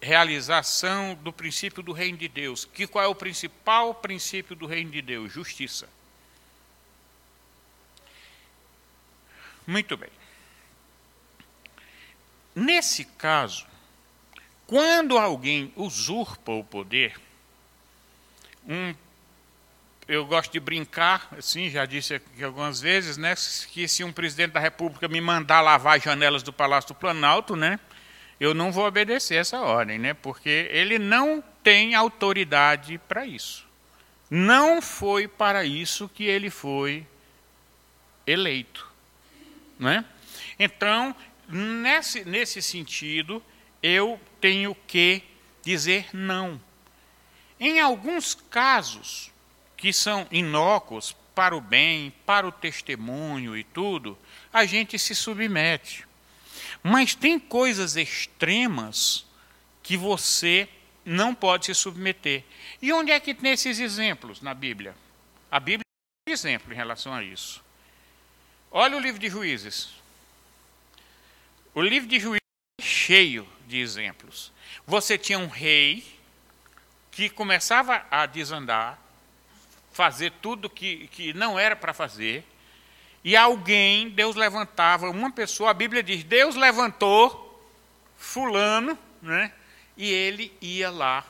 realização 0.00 1.14
do 1.14 1.32
princípio 1.32 1.82
do 1.82 1.92
reino 1.92 2.18
de 2.18 2.28
Deus. 2.28 2.64
Que 2.64 2.86
qual 2.86 3.04
é 3.04 3.08
o 3.08 3.14
principal 3.14 3.94
princípio 3.94 4.56
do 4.56 4.66
reino 4.66 4.90
de 4.90 5.02
Deus? 5.02 5.32
Justiça. 5.32 5.88
Muito 9.66 9.96
bem. 9.96 10.10
Nesse 12.54 13.04
caso, 13.04 13.66
quando 14.66 15.18
alguém 15.18 15.72
usurpa 15.76 16.52
o 16.52 16.64
poder, 16.64 17.20
um, 18.66 18.94
eu 20.08 20.26
gosto 20.26 20.50
de 20.50 20.58
brincar, 20.58 21.28
assim, 21.38 21.70
já 21.70 21.86
disse 21.86 22.14
aqui 22.14 22.42
algumas 22.42 22.80
vezes, 22.80 23.16
né, 23.16 23.34
que 23.70 23.86
se 23.86 24.02
um 24.02 24.12
presidente 24.12 24.52
da 24.52 24.60
República 24.60 25.06
me 25.06 25.20
mandar 25.20 25.60
lavar 25.60 25.98
as 25.98 26.02
janelas 26.02 26.42
do 26.42 26.52
Palácio 26.52 26.88
do 26.88 26.94
Planalto, 26.94 27.54
né, 27.54 27.78
eu 28.40 28.54
não 28.54 28.72
vou 28.72 28.86
obedecer 28.86 29.34
essa 29.34 29.60
ordem, 29.60 29.98
né, 29.98 30.14
porque 30.14 30.68
ele 30.70 30.98
não 30.98 31.44
tem 31.62 31.94
autoridade 31.94 32.98
para 33.06 33.26
isso. 33.26 33.68
Não 34.30 34.80
foi 34.80 35.28
para 35.28 35.64
isso 35.64 36.08
que 36.08 36.24
ele 36.24 36.48
foi 36.48 37.06
eleito. 38.26 38.88
Né? 39.78 40.04
Então, 40.58 41.14
nesse, 41.48 42.24
nesse 42.24 42.62
sentido, 42.62 43.42
eu 43.82 44.18
tenho 44.40 44.74
que 44.86 45.22
dizer 45.62 46.08
não. 46.14 46.60
Em 47.58 47.80
alguns 47.80 48.34
casos, 48.34 49.30
que 49.76 49.92
são 49.92 50.26
inócuos 50.30 51.16
para 51.34 51.56
o 51.56 51.60
bem, 51.60 52.12
para 52.24 52.46
o 52.46 52.52
testemunho 52.52 53.56
e 53.56 53.64
tudo, 53.64 54.16
a 54.52 54.64
gente 54.64 54.98
se 54.98 55.14
submete. 55.14 56.06
Mas 56.82 57.14
tem 57.14 57.38
coisas 57.38 57.96
extremas 57.96 59.26
que 59.82 59.96
você 59.96 60.68
não 61.04 61.34
pode 61.34 61.66
se 61.66 61.74
submeter. 61.74 62.44
E 62.80 62.92
onde 62.92 63.10
é 63.10 63.20
que 63.20 63.34
tem 63.34 63.52
esses 63.52 63.78
exemplos 63.78 64.40
na 64.40 64.54
Bíblia? 64.54 64.94
A 65.50 65.58
Bíblia 65.58 65.84
é 66.26 66.30
um 66.30 66.32
exemplo 66.32 66.72
em 66.72 66.76
relação 66.76 67.12
a 67.12 67.22
isso. 67.22 67.62
Olha 68.70 68.96
o 68.96 69.00
livro 69.00 69.20
de 69.20 69.28
Juízes. 69.28 69.90
O 71.74 71.82
livro 71.82 72.08
de 72.08 72.18
Juízes 72.18 72.40
é 72.80 72.82
cheio 72.82 73.46
de 73.66 73.78
exemplos. 73.78 74.52
Você 74.86 75.18
tinha 75.18 75.38
um 75.38 75.48
rei 75.48 76.04
que 77.10 77.28
começava 77.28 78.06
a 78.10 78.26
desandar, 78.26 78.98
fazer 79.92 80.32
tudo 80.40 80.70
que, 80.70 81.08
que 81.08 81.34
não 81.34 81.58
era 81.58 81.74
para 81.74 81.92
fazer, 81.92 82.44
e 83.22 83.36
alguém, 83.36 84.08
Deus 84.10 84.34
levantava, 84.34 85.10
uma 85.10 85.30
pessoa, 85.30 85.70
a 85.70 85.74
Bíblia 85.74 86.02
diz, 86.02 86.24
Deus 86.24 86.54
levantou 86.54 87.46
fulano, 88.16 88.98
né? 89.20 89.52
E 89.96 90.10
ele 90.10 90.56
ia 90.60 90.90
lá 90.90 91.24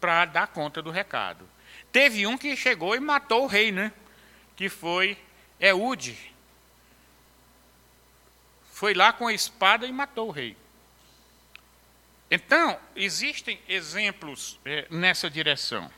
para 0.00 0.24
dar 0.24 0.46
conta 0.46 0.80
do 0.80 0.90
recado. 0.90 1.48
Teve 1.90 2.26
um 2.26 2.38
que 2.38 2.56
chegou 2.56 2.94
e 2.94 3.00
matou 3.00 3.44
o 3.44 3.46
rei, 3.46 3.72
né? 3.72 3.92
Que 4.54 4.68
foi 4.68 5.18
Eude, 5.58 6.16
foi 8.72 8.92
lá 8.92 9.12
com 9.12 9.26
a 9.26 9.32
espada 9.32 9.86
e 9.86 9.92
matou 9.92 10.28
o 10.28 10.30
rei. 10.30 10.56
Então, 12.30 12.78
existem 12.94 13.58
exemplos 13.68 14.60
é, 14.64 14.86
nessa 14.90 15.30
direção. 15.30 15.90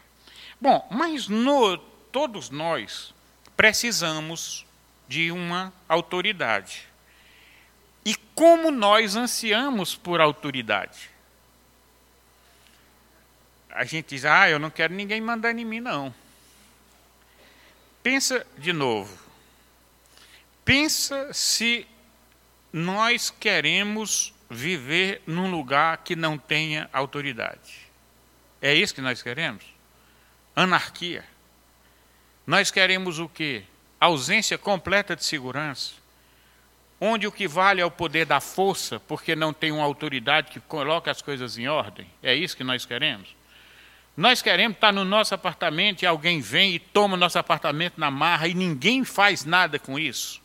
Bom, 0.61 0.87
mas 0.91 1.27
no, 1.27 1.77
todos 2.13 2.51
nós 2.51 3.13
precisamos 3.57 4.65
de 5.09 5.33
uma 5.33 5.73
autoridade. 5.89 6.87
E 8.05 8.15
como 8.35 8.71
nós 8.71 9.17
ansiamos 9.17 9.97
por 9.97 10.21
autoridade? 10.21 11.11
A 13.71 13.85
gente 13.85 14.11
diz, 14.11 14.25
ah, 14.25 14.49
eu 14.49 14.59
não 14.59 14.71
quero 14.71 14.95
ninguém 14.95 15.21
mandar 15.21 15.57
em 15.57 15.65
mim, 15.65 15.81
não. 15.81 16.15
Pensa 18.03 18.47
de 18.57 18.73
novo. 18.73 19.19
Pensa 20.65 21.33
se 21.33 21.87
nós 22.73 23.31
queremos 23.31 24.35
viver 24.51 25.23
num 25.27 25.51
lugar 25.51 25.99
que 25.99 26.17
não 26.17 26.39
tenha 26.39 26.89
autoridade. 26.93 27.89
É 28.61 28.75
isso 28.75 28.95
que 28.95 29.01
nós 29.01 29.23
queremos? 29.23 29.65
Anarquia. 30.55 31.25
Nós 32.47 32.71
queremos 32.71 33.19
o 33.19 33.29
quê? 33.29 33.65
Ausência 34.01 34.57
completa 34.57 35.17
de 35.17 35.25
segurança. 35.25 35.93
Onde 37.01 37.27
o 37.27 37.33
que 37.33 37.47
vale 37.47 37.81
é 37.81 37.85
o 37.85 37.91
poder 37.91 38.27
da 38.27 38.41
força, 38.41 38.99
porque 39.01 39.37
não 39.37 39.53
tem 39.53 39.71
uma 39.71 39.85
autoridade 39.85 40.51
que 40.51 40.61
coloque 40.61 41.09
as 41.09 41.23
coisas 41.23 41.57
em 41.57 41.69
ordem. 41.69 42.09
É 42.23 42.35
isso 42.35 42.57
que 42.57 42.65
nós 42.65 42.85
queremos? 42.85 43.37
Nós 44.17 44.43
queremos 44.43 44.77
estar 44.77 44.93
no 44.93 45.05
nosso 45.05 45.33
apartamento 45.33 46.03
e 46.03 46.07
alguém 46.07 46.41
vem 46.41 46.75
e 46.75 46.79
toma 46.81 47.17
nosso 47.17 47.39
apartamento 47.39 48.01
na 48.01 48.11
marra 48.11 48.49
e 48.49 48.55
ninguém 48.55 49.05
faz 49.05 49.45
nada 49.45 49.79
com 49.79 49.97
isso. 49.97 50.43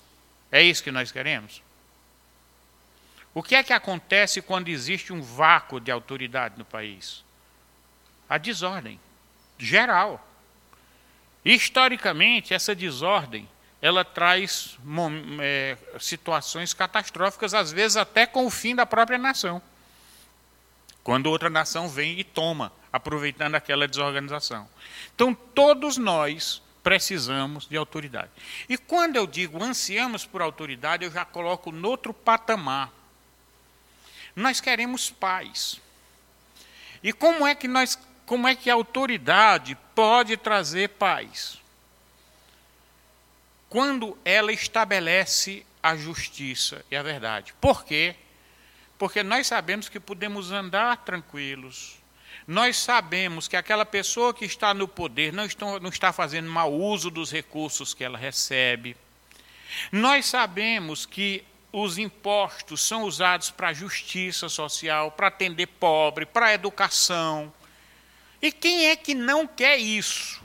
É 0.52 0.62
isso 0.62 0.84
que 0.84 0.92
nós 0.92 1.12
queremos? 1.12 1.64
O 3.34 3.42
que 3.42 3.56
é 3.56 3.64
que 3.64 3.74
acontece 3.74 4.44
quando 4.44 4.70
existe 4.70 5.12
um 5.12 5.24
vácuo 5.24 5.80
de 5.80 5.92
autoridade 5.92 6.56
no 6.58 6.66
país? 6.66 7.24
A 8.30 8.38
desordem 8.38 9.00
geral. 9.58 10.24
Historicamente, 11.44 12.54
essa 12.54 12.74
desordem 12.74 13.50
ela 13.82 14.06
traz 14.06 14.78
é, 15.42 15.78
situações 16.00 16.74
catastróficas, 16.74 17.54
às 17.54 17.70
vezes 17.70 17.98
até 17.98 18.26
com 18.26 18.46
o 18.46 18.50
fim 18.50 18.74
da 18.74 18.86
própria 18.86 19.18
nação. 19.18 19.62
Quando 21.04 21.28
outra 21.28 21.50
nação 21.50 21.90
vem 21.90 22.18
e 22.18 22.24
toma, 22.24 22.72
aproveitando 22.94 23.56
aquela 23.56 23.86
desorganização. 23.86 24.70
Então, 25.14 25.34
todos 25.34 25.98
nós 25.98 26.62
precisamos 26.82 27.68
de 27.68 27.76
autoridade. 27.76 28.30
E 28.70 28.78
quando 28.78 29.18
eu 29.18 29.28
digo 29.28 29.62
ansiamos 29.62 30.26
por 30.26 30.42
autoridade, 30.42 31.04
eu 31.04 31.12
já 31.12 31.26
coloco 31.26 31.70
no 31.70 31.90
outro 31.90 32.14
patamar 32.14 32.90
nós 34.36 34.60
queremos 34.60 35.10
paz. 35.10 35.80
E 37.04 37.14
como 37.14 37.46
é 37.46 37.54
que 37.54 37.68
nós, 37.68 37.98
como 38.26 38.48
é 38.48 38.56
que 38.56 38.70
a 38.70 38.74
autoridade 38.74 39.78
pode 39.94 40.38
trazer 40.38 40.90
paz? 40.90 41.60
Quando 43.70 44.18
ela 44.24 44.52
estabelece 44.52 45.66
a 45.84 45.98
justiça 45.98 46.84
e 46.90 46.96
a 46.96 47.04
verdade. 47.04 47.54
Por 47.60 47.84
quê? 47.84 48.16
Porque 48.98 49.22
nós 49.22 49.48
sabemos 49.48 49.90
que 49.90 50.00
podemos 50.00 50.50
andar 50.50 51.04
tranquilos, 51.04 51.98
nós 52.48 52.78
sabemos 52.78 53.50
que 53.50 53.58
aquela 53.58 53.86
pessoa 53.86 54.34
que 54.34 54.46
está 54.46 54.74
no 54.74 54.88
poder 54.88 55.34
não, 55.34 55.46
estão, 55.46 55.80
não 55.80 55.90
está 55.90 56.14
fazendo 56.14 56.50
mau 56.50 56.74
uso 56.74 57.12
dos 57.12 57.32
recursos 57.32 57.94
que 57.94 58.04
ela 58.04 58.18
recebe. 58.18 58.96
Nós 59.92 60.28
sabemos 60.28 61.06
que 61.06 61.44
os 61.72 61.98
impostos 61.98 62.82
são 62.82 63.04
usados 63.04 63.50
para 63.50 63.70
a 63.70 63.74
justiça 63.74 64.48
social, 64.48 65.12
para 65.12 65.28
atender 65.28 65.68
pobre, 65.68 66.26
para 66.26 66.48
a 66.48 66.54
educação. 66.54 67.52
E 68.44 68.52
quem 68.52 68.88
é 68.88 68.96
que 68.98 69.16
não 69.16 69.48
quer 69.48 69.78
isso? 69.78 70.44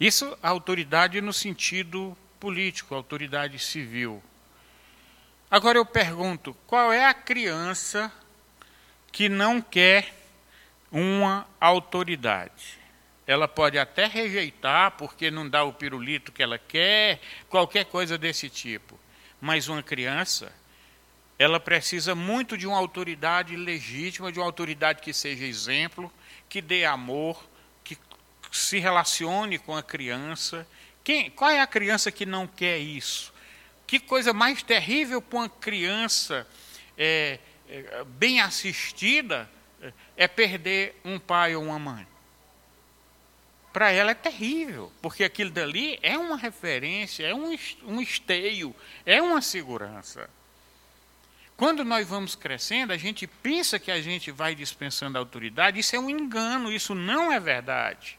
Isso 0.00 0.38
a 0.42 0.48
autoridade 0.48 1.20
no 1.20 1.34
sentido 1.34 2.16
político, 2.40 2.94
autoridade 2.94 3.58
civil. 3.58 4.22
Agora 5.50 5.76
eu 5.76 5.84
pergunto: 5.84 6.56
qual 6.66 6.90
é 6.90 7.04
a 7.04 7.12
criança 7.12 8.10
que 9.12 9.28
não 9.28 9.60
quer 9.60 10.14
uma 10.90 11.46
autoridade? 11.60 12.78
Ela 13.26 13.46
pode 13.46 13.78
até 13.78 14.06
rejeitar 14.06 14.92
porque 14.92 15.30
não 15.30 15.46
dá 15.46 15.62
o 15.62 15.74
pirulito 15.74 16.32
que 16.32 16.42
ela 16.42 16.58
quer, 16.58 17.20
qualquer 17.50 17.84
coisa 17.84 18.16
desse 18.16 18.48
tipo. 18.48 18.98
Mas 19.38 19.68
uma 19.68 19.82
criança, 19.82 20.50
ela 21.40 21.58
precisa 21.58 22.14
muito 22.14 22.54
de 22.54 22.66
uma 22.66 22.76
autoridade 22.76 23.56
legítima, 23.56 24.30
de 24.30 24.38
uma 24.38 24.44
autoridade 24.44 25.00
que 25.00 25.10
seja 25.10 25.46
exemplo, 25.46 26.12
que 26.50 26.60
dê 26.60 26.84
amor, 26.84 27.48
que 27.82 27.96
se 28.52 28.78
relacione 28.78 29.58
com 29.58 29.74
a 29.74 29.82
criança. 29.82 30.68
Quem, 31.02 31.30
qual 31.30 31.50
é 31.50 31.62
a 31.62 31.66
criança 31.66 32.12
que 32.12 32.26
não 32.26 32.46
quer 32.46 32.76
isso? 32.76 33.32
Que 33.86 33.98
coisa 33.98 34.34
mais 34.34 34.62
terrível 34.62 35.22
para 35.22 35.38
uma 35.38 35.48
criança 35.48 36.46
é, 36.98 37.38
é, 37.70 38.04
bem 38.04 38.42
assistida 38.42 39.50
é 40.18 40.28
perder 40.28 41.00
um 41.02 41.18
pai 41.18 41.56
ou 41.56 41.64
uma 41.64 41.78
mãe. 41.78 42.06
Para 43.72 43.90
ela 43.90 44.10
é 44.10 44.14
terrível, 44.14 44.92
porque 45.00 45.24
aquilo 45.24 45.50
dali 45.50 45.98
é 46.02 46.18
uma 46.18 46.36
referência, 46.36 47.26
é 47.26 47.34
um, 47.34 47.56
um 47.86 47.98
esteio, 47.98 48.76
é 49.06 49.22
uma 49.22 49.40
segurança. 49.40 50.28
Quando 51.60 51.84
nós 51.84 52.08
vamos 52.08 52.34
crescendo, 52.34 52.90
a 52.90 52.96
gente 52.96 53.26
pensa 53.26 53.78
que 53.78 53.90
a 53.90 54.00
gente 54.00 54.30
vai 54.30 54.54
dispensando 54.54 55.18
a 55.18 55.20
autoridade, 55.20 55.78
isso 55.78 55.94
é 55.94 55.98
um 55.98 56.08
engano, 56.08 56.72
isso 56.72 56.94
não 56.94 57.30
é 57.30 57.38
verdade. 57.38 58.18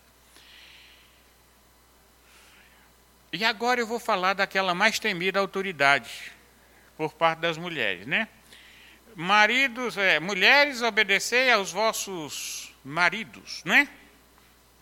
E 3.34 3.44
agora 3.44 3.80
eu 3.80 3.88
vou 3.88 4.00
falar 4.00 4.36
daquela 4.36 4.76
mais 4.76 5.00
temida 5.00 5.40
autoridade 5.40 6.32
por 6.96 7.14
parte 7.14 7.40
das 7.40 7.58
mulheres, 7.58 8.06
né? 8.06 8.28
Maridos, 9.16 9.98
é, 9.98 10.20
mulheres, 10.20 10.84
obedecei 10.84 11.52
aos 11.52 11.72
vossos 11.72 12.72
maridos, 12.86 13.64
né? 13.66 13.90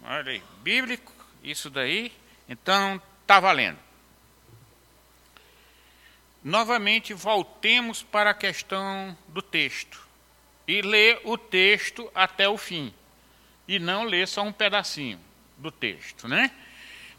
Olha 0.04 0.34
aí, 0.34 0.44
bíblico, 0.62 1.14
isso 1.42 1.70
daí, 1.70 2.12
então 2.50 3.02
tá 3.26 3.40
valendo. 3.40 3.89
Novamente, 6.44 7.14
voltemos 7.14 8.02
para 8.02 8.30
a 8.30 8.34
questão 8.34 9.18
do 9.28 9.42
texto 9.42 10.08
e 10.68 10.82
ler 10.82 11.20
o 11.26 11.38
texto 11.38 12.10
até 12.16 12.48
o 12.48 12.58
fim, 12.58 12.94
e 13.68 13.78
não 13.78 14.04
ler 14.04 14.28
só 14.28 14.44
um 14.44 14.52
pedacinho 14.52 15.20
do 15.58 15.72
texto, 15.72 16.28
né? 16.28 16.52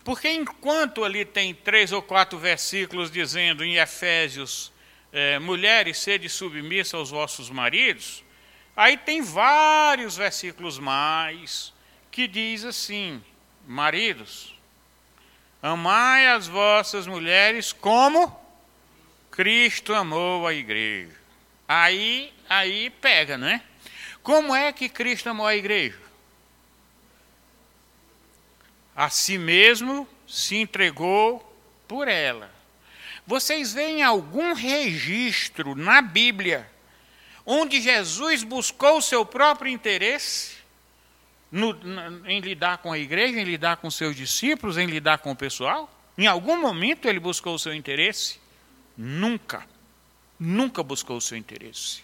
Porque 0.03 0.31
enquanto 0.31 1.05
ali 1.05 1.25
tem 1.25 1.55
três 1.55 1.93
ou 1.93 2.01
quatro 2.01 2.39
versículos 2.39 3.11
dizendo 3.11 3.63
em 3.63 3.77
Efésios, 3.77 4.73
é, 5.13 5.39
mulheres, 5.39 5.99
sede 5.99 6.29
submissa 6.29 6.97
aos 6.97 7.11
vossos 7.11 7.51
maridos, 7.51 8.25
aí 8.75 8.97
tem 8.97 9.21
vários 9.21 10.17
versículos 10.17 10.79
mais 10.79 11.75
que 12.11 12.27
diz 12.27 12.65
assim, 12.65 13.23
maridos, 13.67 14.55
amai 15.63 16.27
as 16.29 16.49
vossas 16.49 17.07
mulheres 17.07 17.73
como 17.73 18.40
Cristo 19.31 19.95
amou 19.95 20.47
a 20.47 20.55
igreja. 20.55 21.17
Aí, 21.67 22.33
aí 22.49 22.91
pega, 22.91 23.39
não 23.39 23.47
é? 23.47 23.63
Como 24.23 24.55
é 24.55 24.73
que 24.73 24.89
Cristo 24.89 25.29
amou 25.29 25.47
a 25.47 25.57
igreja? 25.57 26.11
a 29.01 29.09
si 29.09 29.39
mesmo 29.39 30.07
se 30.27 30.57
entregou 30.57 31.41
por 31.89 32.07
ela. 32.07 32.53
Vocês 33.27 33.73
veem 33.73 34.03
algum 34.03 34.53
registro 34.53 35.75
na 35.75 36.03
Bíblia 36.03 36.71
onde 37.47 37.81
Jesus 37.81 38.45
buscou 38.45 38.99
o 38.99 39.03
seu 39.03 39.25
próprio 39.25 39.73
interesse 39.73 40.57
no, 41.51 41.75
em 42.27 42.41
lidar 42.41 42.79
com 42.79 42.93
a 42.93 42.99
igreja, 42.99 43.41
em 43.41 43.45
lidar 43.45 43.79
com 43.79 43.91
seus 43.91 44.15
discípulos, 44.15 44.77
em 44.77 44.87
lidar 44.87 45.17
com 45.17 45.33
o 45.33 45.37
pessoal? 45.37 45.91
Em 46.19 46.27
algum 46.27 46.61
momento 46.61 47.09
ele 47.09 47.19
buscou 47.19 47.55
o 47.55 47.59
seu 47.59 47.73
interesse? 47.73 48.39
Nunca. 49.03 49.67
Nunca 50.39 50.83
buscou 50.83 51.17
o 51.17 51.21
seu 51.23 51.39
interesse. 51.39 52.03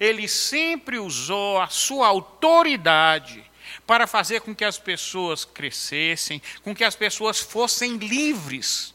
Ele 0.00 0.26
sempre 0.26 0.98
usou 0.98 1.60
a 1.60 1.68
sua 1.68 2.08
autoridade 2.08 3.48
para 3.86 4.04
fazer 4.04 4.40
com 4.40 4.52
que 4.52 4.64
as 4.64 4.76
pessoas 4.76 5.44
crescessem, 5.44 6.42
com 6.64 6.74
que 6.74 6.82
as 6.82 6.96
pessoas 6.96 7.38
fossem 7.38 7.98
livres. 7.98 8.92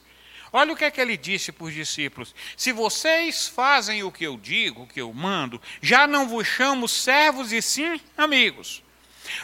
Olha 0.51 0.73
o 0.73 0.75
que 0.75 0.83
é 0.83 0.91
que 0.91 0.99
ele 0.99 1.15
disse 1.15 1.53
para 1.53 1.67
os 1.67 1.73
discípulos: 1.73 2.35
Se 2.57 2.73
vocês 2.73 3.47
fazem 3.47 4.03
o 4.03 4.11
que 4.11 4.25
eu 4.25 4.35
digo, 4.35 4.83
o 4.83 4.87
que 4.87 4.99
eu 4.99 5.13
mando, 5.13 5.61
já 5.81 6.05
não 6.05 6.27
vos 6.27 6.45
chamo 6.45 6.89
servos 6.89 7.53
e 7.53 7.61
sim 7.61 8.01
amigos. 8.17 8.83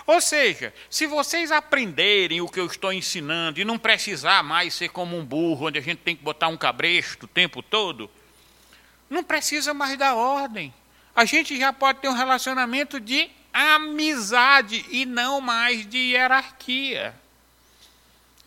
Ou 0.05 0.21
seja, 0.21 0.73
se 0.89 1.07
vocês 1.07 1.51
aprenderem 1.51 2.41
o 2.41 2.47
que 2.47 2.59
eu 2.59 2.65
estou 2.65 2.91
ensinando 2.93 3.59
e 3.59 3.65
não 3.65 3.77
precisar 3.77 4.43
mais 4.43 4.73
ser 4.73 4.89
como 4.89 5.17
um 5.17 5.25
burro, 5.25 5.67
onde 5.67 5.79
a 5.79 5.81
gente 5.81 5.99
tem 5.99 6.15
que 6.15 6.23
botar 6.23 6.47
um 6.47 6.57
cabresto 6.57 7.25
o 7.25 7.29
tempo 7.29 7.61
todo, 7.61 8.09
não 9.09 9.23
precisa 9.23 9.73
mais 9.73 9.97
dar 9.97 10.15
ordem. 10.15 10.73
A 11.15 11.25
gente 11.25 11.57
já 11.57 11.71
pode 11.71 11.99
ter 11.99 12.09
um 12.09 12.13
relacionamento 12.13 12.99
de 12.99 13.29
amizade 13.53 14.85
e 14.89 15.05
não 15.05 15.39
mais 15.39 15.87
de 15.87 15.97
hierarquia. 15.97 17.15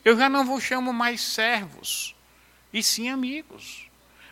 Eu 0.05 0.17
já 0.17 0.29
não 0.29 0.45
vos 0.45 0.63
chamo 0.63 0.93
mais 0.93 1.21
servos, 1.21 2.15
e 2.73 2.83
sim 2.83 3.09
amigos. 3.09 3.89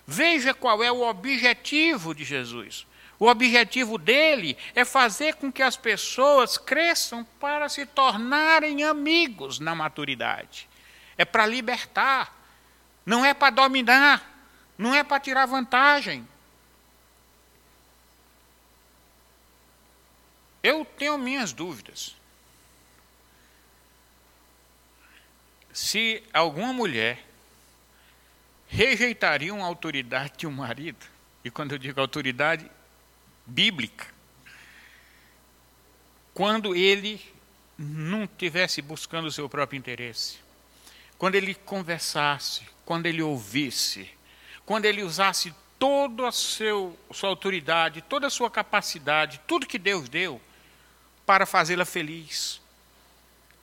Veja 0.06 0.54
qual 0.54 0.84
é 0.84 0.92
o 0.92 1.02
objetivo 1.02 2.14
de 2.14 2.24
Jesus. 2.24 2.85
O 3.18 3.26
objetivo 3.26 3.96
dele 3.96 4.56
é 4.74 4.84
fazer 4.84 5.36
com 5.36 5.50
que 5.50 5.62
as 5.62 5.76
pessoas 5.76 6.58
cresçam 6.58 7.24
para 7.40 7.68
se 7.68 7.86
tornarem 7.86 8.84
amigos 8.84 9.58
na 9.58 9.74
maturidade. 9.74 10.68
É 11.16 11.24
para 11.24 11.46
libertar, 11.46 12.36
não 13.06 13.24
é 13.24 13.32
para 13.32 13.50
dominar, 13.50 14.50
não 14.76 14.94
é 14.94 15.02
para 15.02 15.20
tirar 15.20 15.46
vantagem. 15.46 16.28
Eu 20.62 20.84
tenho 20.84 21.16
minhas 21.16 21.52
dúvidas. 21.52 22.14
Se 25.72 26.22
alguma 26.32 26.72
mulher 26.72 27.24
rejeitaria 28.66 29.54
uma 29.54 29.66
autoridade 29.66 30.34
de 30.38 30.46
um 30.46 30.50
marido, 30.50 31.06
e 31.44 31.50
quando 31.50 31.72
eu 31.72 31.78
digo 31.78 32.00
autoridade 32.00 32.68
bíblica, 33.46 34.06
quando 36.34 36.74
ele 36.74 37.24
não 37.78 38.26
tivesse 38.26 38.82
buscando 38.82 39.26
o 39.26 39.32
seu 39.32 39.48
próprio 39.48 39.78
interesse, 39.78 40.38
quando 41.16 41.34
ele 41.34 41.54
conversasse, 41.54 42.62
quando 42.84 43.06
ele 43.06 43.22
ouvisse, 43.22 44.10
quando 44.64 44.84
ele 44.84 45.02
usasse 45.02 45.54
toda 45.78 46.28
a 46.28 46.32
seu, 46.32 46.98
sua 47.12 47.28
autoridade, 47.28 48.02
toda 48.02 48.26
a 48.26 48.30
sua 48.30 48.50
capacidade, 48.50 49.40
tudo 49.46 49.66
que 49.66 49.78
Deus 49.78 50.08
deu, 50.08 50.40
para 51.24 51.44
fazê-la 51.44 51.84
feliz, 51.84 52.60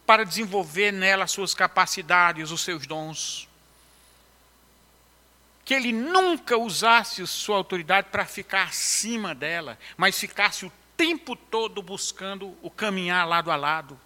para 0.06 0.26
desenvolver 0.26 0.92
nela 0.92 1.24
as 1.24 1.32
suas 1.32 1.54
capacidades, 1.54 2.52
os 2.52 2.62
seus 2.62 2.86
dons. 2.86 3.48
Que 5.66 5.74
ele 5.74 5.92
nunca 5.92 6.58
usasse 6.58 7.26
sua 7.26 7.58
autoridade 7.58 8.10
para 8.12 8.26
ficar 8.26 8.64
acima 8.64 9.34
dela, 9.34 9.78
mas 9.96 10.20
ficasse 10.20 10.66
o 10.66 10.72
tempo 10.98 11.36
todo 11.36 11.82
buscando 11.82 12.58
o 12.62 12.70
caminhar 12.70 13.28
lado 13.28 13.52
a 13.52 13.56
lado. 13.56 14.00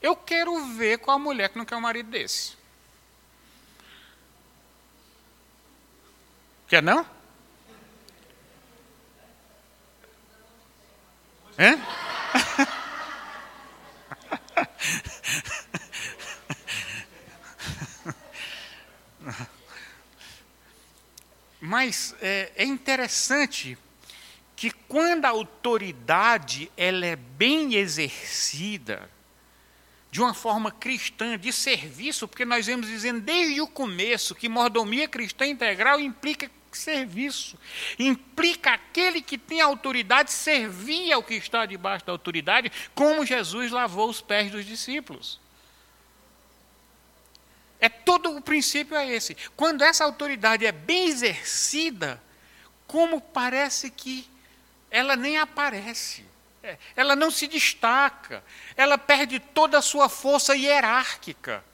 Eu 0.00 0.16
quero 0.16 0.64
ver 0.74 0.98
qual 0.98 1.18
mulher 1.18 1.50
que 1.50 1.58
não 1.58 1.64
quer 1.64 1.76
um 1.76 1.80
marido 1.80 2.10
desse. 2.10 2.58
Quer 6.68 6.82
não? 6.82 7.04
Hã? 11.58 11.78
Mas 21.60 22.14
é, 22.20 22.52
é 22.56 22.64
interessante 22.64 23.76
quando 24.90 25.24
a 25.24 25.28
autoridade 25.28 26.68
ela 26.76 27.06
é 27.06 27.14
bem 27.14 27.76
exercida, 27.76 29.08
de 30.10 30.20
uma 30.20 30.34
forma 30.34 30.72
cristã, 30.72 31.38
de 31.38 31.52
serviço, 31.52 32.26
porque 32.26 32.44
nós 32.44 32.66
vemos 32.66 32.88
dizendo 32.88 33.20
desde 33.20 33.60
o 33.60 33.68
começo 33.68 34.34
que 34.34 34.48
mordomia 34.48 35.06
cristã 35.06 35.46
integral 35.46 36.00
implica 36.00 36.50
serviço, 36.72 37.56
implica 37.98 38.72
aquele 38.72 39.22
que 39.22 39.38
tem 39.38 39.60
autoridade 39.60 40.32
servir 40.32 41.12
ao 41.12 41.22
que 41.22 41.34
está 41.34 41.64
debaixo 41.66 42.04
da 42.04 42.12
autoridade, 42.12 42.72
como 42.92 43.24
Jesus 43.24 43.70
lavou 43.70 44.10
os 44.10 44.20
pés 44.20 44.50
dos 44.50 44.66
discípulos. 44.66 45.40
É 47.80 47.88
todo 47.88 48.36
o 48.36 48.42
princípio 48.42 48.96
é 48.96 49.08
esse. 49.08 49.36
Quando 49.56 49.82
essa 49.82 50.04
autoridade 50.04 50.66
é 50.66 50.72
bem 50.72 51.08
exercida, 51.08 52.22
como 52.86 53.20
parece 53.20 53.90
que 53.90 54.28
ela 54.90 55.16
nem 55.16 55.38
aparece. 55.38 56.24
É, 56.62 56.76
ela 56.94 57.16
não 57.16 57.30
se 57.30 57.46
destaca, 57.46 58.44
ela 58.76 58.98
perde 58.98 59.40
toda 59.40 59.78
a 59.78 59.82
sua 59.82 60.10
força 60.10 60.54
hierárquica 60.54 61.64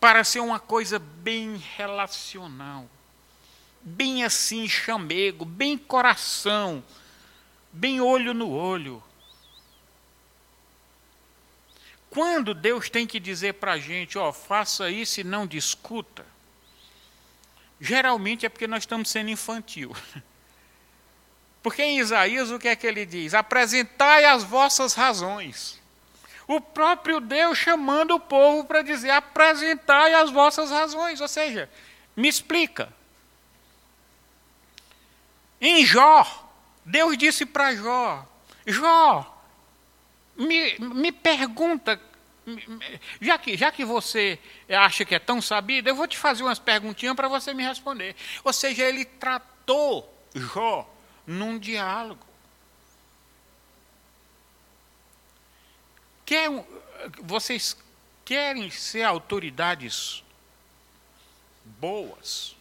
para 0.00 0.24
ser 0.24 0.40
uma 0.40 0.58
coisa 0.58 0.98
bem 0.98 1.56
relacional, 1.76 2.88
bem 3.80 4.24
assim 4.24 4.68
chamego, 4.68 5.44
bem 5.44 5.78
coração, 5.78 6.82
bem 7.72 8.00
olho 8.00 8.34
no 8.34 8.50
olho. 8.50 9.00
Quando 12.16 12.54
Deus 12.54 12.88
tem 12.88 13.06
que 13.06 13.20
dizer 13.20 13.52
para 13.52 13.72
a 13.72 13.78
gente, 13.78 14.16
ó, 14.16 14.32
faça 14.32 14.88
isso 14.88 15.20
e 15.20 15.24
não 15.24 15.46
discuta, 15.46 16.24
geralmente 17.78 18.46
é 18.46 18.48
porque 18.48 18.66
nós 18.66 18.84
estamos 18.84 19.10
sendo 19.10 19.28
infantil. 19.28 19.94
Porque 21.62 21.82
em 21.82 21.98
Isaías 21.98 22.50
o 22.50 22.58
que 22.58 22.68
é 22.68 22.76
que 22.76 22.86
ele 22.86 23.04
diz? 23.04 23.34
Apresentai 23.34 24.24
as 24.24 24.44
vossas 24.44 24.94
razões. 24.94 25.78
O 26.46 26.58
próprio 26.58 27.20
Deus 27.20 27.58
chamando 27.58 28.14
o 28.14 28.20
povo 28.20 28.64
para 28.64 28.82
dizer: 28.82 29.10
apresentai 29.10 30.14
as 30.14 30.30
vossas 30.30 30.70
razões. 30.70 31.20
Ou 31.20 31.26
seja, 31.26 31.68
me 32.16 32.28
explica. 32.28 32.90
Em 35.60 35.84
Jó, 35.84 36.48
Deus 36.84 37.18
disse 37.18 37.44
para 37.44 37.74
Jó: 37.74 38.24
Jó, 38.64 39.35
me, 40.36 40.78
me 40.78 41.12
pergunta, 41.12 42.00
já 43.20 43.38
que, 43.38 43.56
já 43.56 43.72
que 43.72 43.84
você 43.84 44.38
acha 44.68 45.04
que 45.04 45.14
é 45.14 45.18
tão 45.18 45.42
sabido, 45.42 45.88
eu 45.88 45.96
vou 45.96 46.06
te 46.06 46.16
fazer 46.16 46.42
umas 46.42 46.58
perguntinhas 46.58 47.16
para 47.16 47.28
você 47.28 47.52
me 47.52 47.64
responder. 47.64 48.14
Ou 48.44 48.52
seja, 48.52 48.84
ele 48.84 49.04
tratou 49.04 50.12
Jó 50.34 50.88
num 51.26 51.58
diálogo. 51.58 52.24
Quer, 56.24 56.50
vocês 57.22 57.76
querem 58.24 58.70
ser 58.70 59.02
autoridades 59.04 60.22
boas? 61.64 62.54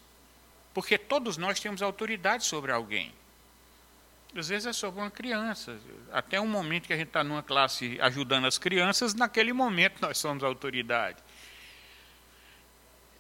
Porque 0.74 0.98
todos 0.98 1.38
nós 1.38 1.60
temos 1.60 1.82
autoridade 1.82 2.46
sobre 2.46 2.72
alguém. 2.72 3.14
Às 4.36 4.50
vezes 4.50 4.66
é 4.66 4.74
sobre 4.74 5.00
uma 5.00 5.10
criança. 5.10 5.78
Até 6.12 6.40
um 6.42 6.48
momento 6.48 6.88
que 6.88 6.94
a 6.94 6.98
gente 6.98 7.08
está 7.08 7.24
numa 7.24 7.42
classe 7.42 7.98
ajudando 8.02 8.46
as 8.46 8.58
crianças, 8.58 9.14
naquele 9.14 9.54
momento 9.54 10.02
nós 10.02 10.18
somos 10.18 10.44
autoridade. 10.44 11.18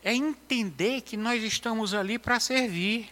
É 0.03 0.13
entender 0.13 1.01
que 1.01 1.15
nós 1.15 1.41
estamos 1.41 1.93
ali 1.93 2.19
para 2.19 2.39
servir 2.39 3.09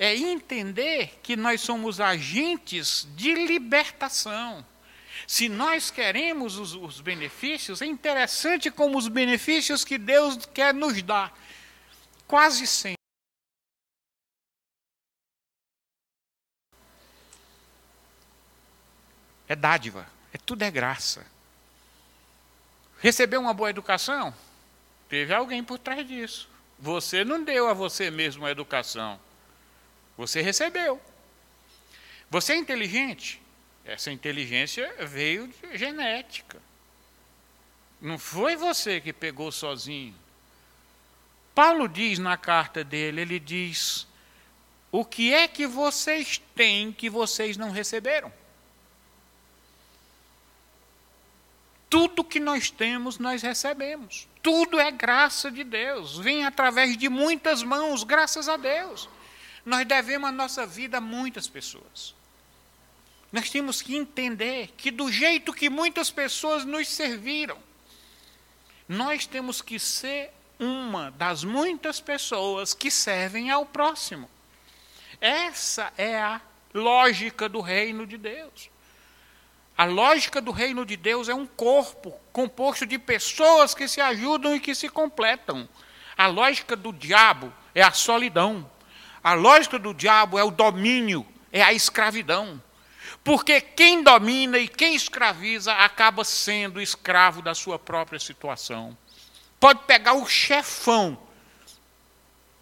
é 0.00 0.16
entender 0.16 1.20
que 1.22 1.36
nós 1.36 1.60
somos 1.60 2.00
agentes 2.00 3.06
de 3.14 3.34
libertação. 3.34 4.64
Se 5.26 5.46
nós 5.46 5.90
queremos 5.90 6.56
os, 6.56 6.74
os, 6.74 7.02
benefícios, 7.02 7.82
é 7.82 7.86
interessante 7.86 8.70
como 8.70 8.96
os 8.96 9.08
benefícios 9.08 9.84
que 9.84 9.98
Deus 9.98 10.46
quer 10.54 10.72
nos 10.72 11.02
dar, 11.02 11.38
quase 12.26 12.66
sempre. 12.66 12.99
É 19.50 19.56
dádiva, 19.56 20.06
é 20.32 20.38
tudo 20.38 20.62
é 20.62 20.70
graça. 20.70 21.26
Recebeu 23.00 23.40
uma 23.40 23.52
boa 23.52 23.68
educação? 23.68 24.32
Teve 25.08 25.34
alguém 25.34 25.64
por 25.64 25.76
trás 25.76 26.06
disso. 26.06 26.48
Você 26.78 27.24
não 27.24 27.42
deu 27.42 27.68
a 27.68 27.74
você 27.74 28.12
mesmo 28.12 28.46
a 28.46 28.50
educação. 28.52 29.18
Você 30.16 30.40
recebeu. 30.40 31.02
Você 32.30 32.52
é 32.52 32.58
inteligente? 32.58 33.42
Essa 33.84 34.12
inteligência 34.12 34.94
veio 35.00 35.48
de 35.48 35.76
genética. 35.76 36.62
Não 38.00 38.20
foi 38.20 38.54
você 38.54 39.00
que 39.00 39.12
pegou 39.12 39.50
sozinho. 39.50 40.14
Paulo 41.56 41.88
diz 41.88 42.20
na 42.20 42.36
carta 42.36 42.84
dele, 42.84 43.22
ele 43.22 43.40
diz: 43.40 44.06
O 44.92 45.04
que 45.04 45.34
é 45.34 45.48
que 45.48 45.66
vocês 45.66 46.40
têm 46.54 46.92
que 46.92 47.10
vocês 47.10 47.56
não 47.56 47.72
receberam? 47.72 48.38
Tudo 51.90 52.22
que 52.22 52.38
nós 52.38 52.70
temos, 52.70 53.18
nós 53.18 53.42
recebemos. 53.42 54.28
Tudo 54.40 54.78
é 54.78 54.92
graça 54.92 55.50
de 55.50 55.64
Deus. 55.64 56.16
Vem 56.18 56.44
através 56.44 56.96
de 56.96 57.08
muitas 57.08 57.64
mãos, 57.64 58.04
graças 58.04 58.48
a 58.48 58.56
Deus. 58.56 59.08
Nós 59.66 59.86
devemos 59.86 60.28
a 60.28 60.32
nossa 60.32 60.64
vida 60.64 60.98
a 60.98 61.00
muitas 61.00 61.48
pessoas. 61.48 62.14
Nós 63.32 63.50
temos 63.50 63.82
que 63.82 63.96
entender 63.96 64.72
que, 64.76 64.90
do 64.92 65.10
jeito 65.10 65.52
que 65.52 65.68
muitas 65.68 66.10
pessoas 66.10 66.64
nos 66.64 66.88
serviram, 66.88 67.58
nós 68.88 69.26
temos 69.26 69.60
que 69.60 69.78
ser 69.78 70.32
uma 70.58 71.10
das 71.12 71.42
muitas 71.42 72.00
pessoas 72.00 72.72
que 72.72 72.90
servem 72.90 73.50
ao 73.50 73.66
próximo. 73.66 74.30
Essa 75.20 75.92
é 75.98 76.20
a 76.20 76.40
lógica 76.72 77.48
do 77.48 77.60
reino 77.60 78.06
de 78.06 78.16
Deus. 78.16 78.70
A 79.80 79.86
lógica 79.86 80.42
do 80.42 80.50
reino 80.50 80.84
de 80.84 80.94
Deus 80.94 81.26
é 81.30 81.34
um 81.34 81.46
corpo 81.46 82.14
composto 82.34 82.84
de 82.84 82.98
pessoas 82.98 83.74
que 83.74 83.88
se 83.88 83.98
ajudam 83.98 84.54
e 84.54 84.60
que 84.60 84.74
se 84.74 84.90
completam. 84.90 85.66
A 86.14 86.26
lógica 86.26 86.76
do 86.76 86.92
diabo 86.92 87.50
é 87.74 87.80
a 87.80 87.90
solidão. 87.90 88.70
A 89.24 89.32
lógica 89.32 89.78
do 89.78 89.94
diabo 89.94 90.38
é 90.38 90.44
o 90.44 90.50
domínio, 90.50 91.26
é 91.50 91.62
a 91.62 91.72
escravidão. 91.72 92.62
Porque 93.24 93.58
quem 93.58 94.02
domina 94.02 94.58
e 94.58 94.68
quem 94.68 94.94
escraviza 94.94 95.72
acaba 95.72 96.24
sendo 96.24 96.78
escravo 96.78 97.40
da 97.40 97.54
sua 97.54 97.78
própria 97.78 98.20
situação. 98.20 98.94
Pode 99.58 99.84
pegar 99.84 100.12
o 100.12 100.28
chefão 100.28 101.18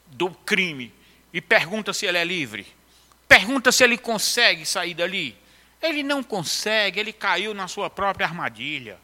do 0.07 0.31
crime 0.31 0.95
e 1.33 1.41
pergunta 1.41 1.93
se 1.93 2.07
ele 2.07 2.19
é 2.19 2.25
livre. 2.25 2.65
Pergunta 3.27 3.73
se 3.73 3.83
ele 3.83 3.99
consegue 3.99 4.65
sair 4.65 4.95
dali. 4.95 5.37
Ele 5.81 6.03
não 6.03 6.23
consegue, 6.23 6.99
ele 6.99 7.13
caiu 7.13 7.55
na 7.55 7.69
sua 7.69 7.89
própria 7.89 8.27
armadilha. 8.27 8.99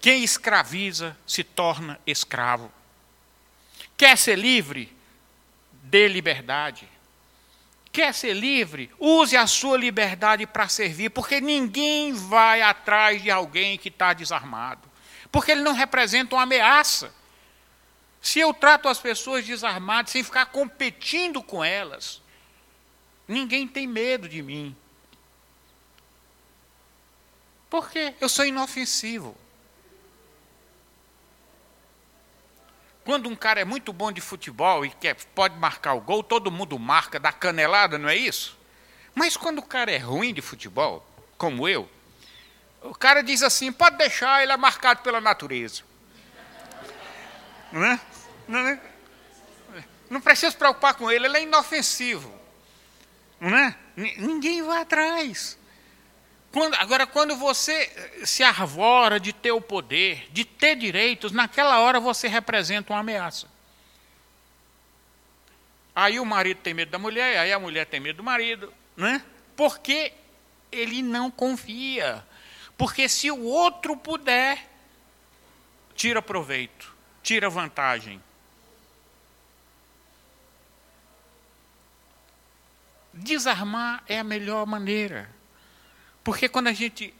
Quem 0.00 0.22
escraviza 0.22 1.16
se 1.26 1.44
torna 1.44 2.00
escravo. 2.06 2.72
Quer 3.96 4.16
ser 4.16 4.38
livre? 4.38 5.02
dê 5.92 6.08
liberdade. 6.08 6.88
Quer 7.92 8.14
ser 8.14 8.32
livre? 8.32 8.90
Use 8.98 9.36
a 9.36 9.46
sua 9.46 9.76
liberdade 9.76 10.46
para 10.46 10.66
servir, 10.66 11.10
porque 11.10 11.38
ninguém 11.38 12.14
vai 12.14 12.62
atrás 12.62 13.22
de 13.22 13.30
alguém 13.30 13.76
que 13.76 13.88
está 13.88 14.14
desarmado. 14.14 14.88
Porque 15.30 15.52
ele 15.52 15.60
não 15.60 15.74
representa 15.74 16.34
uma 16.34 16.44
ameaça. 16.44 17.14
Se 18.22 18.40
eu 18.40 18.54
trato 18.54 18.88
as 18.88 18.98
pessoas 18.98 19.44
desarmadas 19.44 20.12
sem 20.12 20.24
ficar 20.24 20.46
competindo 20.46 21.42
com 21.42 21.62
elas, 21.62 22.22
ninguém 23.28 23.68
tem 23.68 23.86
medo 23.86 24.26
de 24.26 24.40
mim. 24.40 24.74
Por 27.72 27.88
quê? 27.88 28.14
Eu 28.20 28.28
sou 28.28 28.44
inofensivo. 28.44 29.34
Quando 33.02 33.30
um 33.30 33.34
cara 33.34 33.62
é 33.62 33.64
muito 33.64 33.94
bom 33.94 34.12
de 34.12 34.20
futebol 34.20 34.84
e 34.84 34.90
quer, 34.90 35.16
pode 35.34 35.56
marcar 35.56 35.94
o 35.94 36.00
gol, 36.02 36.22
todo 36.22 36.50
mundo 36.50 36.78
marca, 36.78 37.18
dá 37.18 37.32
canelada, 37.32 37.96
não 37.96 38.10
é 38.10 38.14
isso? 38.14 38.58
Mas 39.14 39.38
quando 39.38 39.60
o 39.60 39.62
cara 39.62 39.90
é 39.90 39.96
ruim 39.96 40.34
de 40.34 40.42
futebol, 40.42 41.02
como 41.38 41.66
eu, 41.66 41.88
o 42.82 42.94
cara 42.94 43.22
diz 43.22 43.42
assim: 43.42 43.72
pode 43.72 43.96
deixar, 43.96 44.42
ele 44.42 44.52
é 44.52 44.56
marcado 44.58 45.00
pela 45.00 45.18
natureza. 45.18 45.82
Não 47.72 47.86
é? 47.86 48.00
Não, 48.46 48.68
é? 48.68 48.80
não 50.10 50.20
precisa 50.20 50.50
se 50.50 50.58
preocupar 50.58 50.92
com 50.92 51.10
ele, 51.10 51.24
ele 51.24 51.38
é 51.38 51.42
inofensivo. 51.44 52.38
Não 53.40 53.56
é? 53.56 53.74
Ninguém 53.96 54.62
vai 54.62 54.82
atrás. 54.82 55.56
Quando, 56.52 56.74
agora, 56.74 57.06
quando 57.06 57.34
você 57.34 57.90
se 58.26 58.42
arvora 58.42 59.18
de 59.18 59.32
ter 59.32 59.52
o 59.52 59.60
poder, 59.60 60.30
de 60.30 60.44
ter 60.44 60.76
direitos, 60.76 61.32
naquela 61.32 61.80
hora 61.80 61.98
você 61.98 62.28
representa 62.28 62.92
uma 62.92 63.00
ameaça. 63.00 63.50
Aí 65.96 66.20
o 66.20 66.26
marido 66.26 66.58
tem 66.58 66.74
medo 66.74 66.90
da 66.90 66.98
mulher, 66.98 67.38
aí 67.38 67.52
a 67.52 67.58
mulher 67.58 67.86
tem 67.86 68.00
medo 68.00 68.18
do 68.18 68.22
marido, 68.22 68.72
né? 68.94 69.24
Porque 69.56 70.12
ele 70.70 71.00
não 71.02 71.30
confia. 71.30 72.22
Porque 72.76 73.08
se 73.08 73.30
o 73.30 73.44
outro 73.44 73.96
puder, 73.96 74.68
tira 75.94 76.20
proveito, 76.20 76.94
tira 77.22 77.48
vantagem. 77.48 78.22
Desarmar 83.14 84.02
é 84.06 84.18
a 84.18 84.24
melhor 84.24 84.66
maneira. 84.66 85.41
Porque 86.24 86.48
quando 86.48 86.68
a 86.68 86.72
gente 86.72 87.12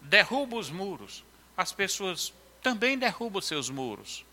derruba 0.00 0.56
os 0.56 0.70
muros, 0.70 1.24
as 1.56 1.72
pessoas 1.72 2.32
também 2.62 2.98
derrubam 2.98 3.40
seus 3.40 3.70
muros. 3.70 4.24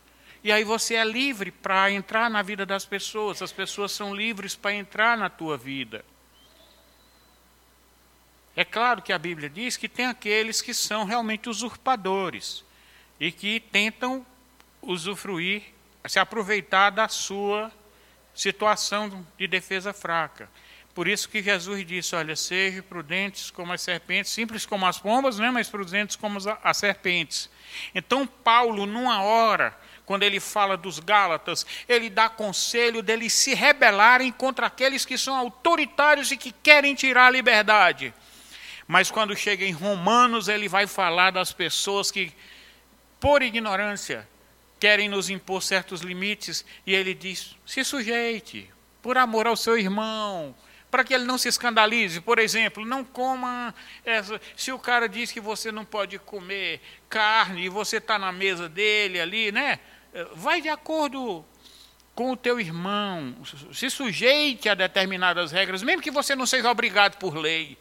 E 0.44 0.52
aí 0.52 0.64
você 0.64 0.96
é 0.96 1.04
livre 1.04 1.52
para 1.52 1.92
entrar 1.92 2.30
na 2.30 2.42
vida 2.42 2.66
das 2.66 2.86
pessoas, 2.86 3.42
as 3.42 3.52
pessoas 3.52 3.92
são 3.92 4.16
livres 4.16 4.56
para 4.56 4.74
entrar 4.74 5.18
na 5.18 5.30
tua 5.30 5.58
vida. 5.58 6.06
É 8.56 8.66
claro 8.66 9.02
que 9.02 9.14
a 9.14 9.20
Bíblia 9.20 9.50
diz 9.50 9.78
que 9.78 9.88
tem 9.88 10.06
aqueles 10.06 10.62
que 10.62 10.74
são 10.74 11.06
realmente 11.06 11.50
usurpadores 11.50 12.64
e 13.20 13.32
que 13.32 13.60
tentam 13.60 14.26
usufruir, 14.82 15.64
se 16.08 16.18
aproveitar 16.18 16.90
da 16.90 17.08
sua 17.08 17.72
situação 18.34 19.26
de 19.38 19.48
defesa 19.48 19.94
fraca. 19.94 20.50
Por 20.98 21.08
isso 21.08 21.30
que 21.30 21.44
Jesus 21.44 21.86
disse: 21.86 22.16
olha, 22.16 22.36
sejam 22.36 22.82
prudentes 22.82 23.52
como 23.52 23.72
as 23.72 23.84
serpentes, 23.84 24.32
simples 24.32 24.66
como 24.66 24.84
as 24.84 24.98
pombas, 24.98 25.38
né, 25.38 25.52
mas 25.52 25.70
prudentes 25.70 26.16
como 26.16 26.40
as 26.64 26.78
serpentes. 26.78 27.52
Então, 27.94 28.26
Paulo, 28.26 28.88
numa 28.88 29.22
hora, 29.22 29.78
quando 30.08 30.24
ele 30.24 30.40
fala 30.40 30.76
dos 30.76 30.98
Gálatas, 30.98 31.68
ele 31.88 32.10
dá 32.10 32.28
conselho 32.30 33.04
deles 33.04 33.32
se 33.32 33.54
rebelarem 33.54 34.32
contra 34.32 34.66
aqueles 34.66 35.06
que 35.06 35.20
são 35.20 35.36
autoritários 35.36 36.32
e 36.32 36.36
que 36.36 36.52
querem 36.52 36.96
tirar 36.96 37.28
a 37.28 37.30
liberdade. 37.30 38.12
Mas 38.88 39.12
quando 39.12 39.38
chega 39.38 39.64
em 39.64 39.74
Romanos, 39.74 40.48
ele 40.48 40.68
vai 40.68 40.88
falar 40.88 41.30
das 41.30 41.54
pessoas 41.54 42.10
que, 42.10 42.34
por 43.20 43.44
ignorância, 43.44 44.28
querem 44.80 45.08
nos 45.08 45.30
impor 45.30 45.62
certos 45.62 46.02
limites, 46.02 46.66
e 46.88 46.96
ele 46.96 47.14
diz: 47.14 47.56
se 47.68 47.84
sujeite, 47.84 48.68
por 49.00 49.16
amor 49.16 49.46
ao 49.46 49.56
seu 49.56 49.78
irmão, 49.78 50.56
para 50.98 51.04
que 51.04 51.14
ele 51.14 51.26
não 51.26 51.38
se 51.38 51.48
escandalize. 51.48 52.20
Por 52.20 52.40
exemplo, 52.40 52.84
não 52.84 53.04
coma. 53.04 53.72
Essa, 54.04 54.42
se 54.56 54.72
o 54.72 54.80
cara 54.80 55.08
diz 55.08 55.32
que 55.32 55.40
você 55.40 55.72
não 55.72 55.86
pode 55.86 56.18
comer 56.18 56.82
carne 57.08 57.66
e 57.66 57.70
você 57.70 57.98
está 57.98 58.18
na 58.18 58.32
mesa 58.32 58.68
dele 58.68 59.22
ali, 59.22 59.52
né? 59.52 59.80
vai 60.34 60.60
de 60.60 60.70
acordo 60.70 61.46
com 62.16 62.32
o 62.32 62.36
teu 62.36 62.60
irmão, 62.60 63.36
se 63.72 63.92
sujeite 63.92 64.68
a 64.68 64.74
determinadas 64.74 65.52
regras, 65.52 65.84
mesmo 65.84 66.02
que 66.02 66.10
você 66.10 66.36
não 66.36 66.48
seja 66.48 66.72
obrigado 66.72 67.18
por 67.18 67.36
lei, 67.36 67.78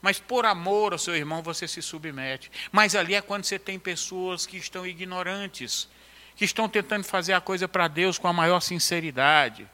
mas 0.00 0.18
por 0.18 0.46
amor 0.46 0.94
ao 0.94 0.98
seu 0.98 1.14
irmão 1.14 1.42
você 1.42 1.68
se 1.68 1.82
submete. 1.82 2.50
Mas 2.72 2.94
ali 2.96 3.14
é 3.14 3.20
quando 3.20 3.44
você 3.44 3.58
tem 3.58 3.78
pessoas 3.78 4.46
que 4.46 4.56
estão 4.56 4.86
ignorantes, 4.86 5.86
que 6.34 6.46
estão 6.46 6.66
tentando 6.66 7.04
fazer 7.04 7.34
a 7.34 7.42
coisa 7.42 7.68
para 7.68 7.88
Deus 7.88 8.16
com 8.16 8.26
a 8.26 8.32
maior 8.32 8.60
sinceridade. 8.60 9.68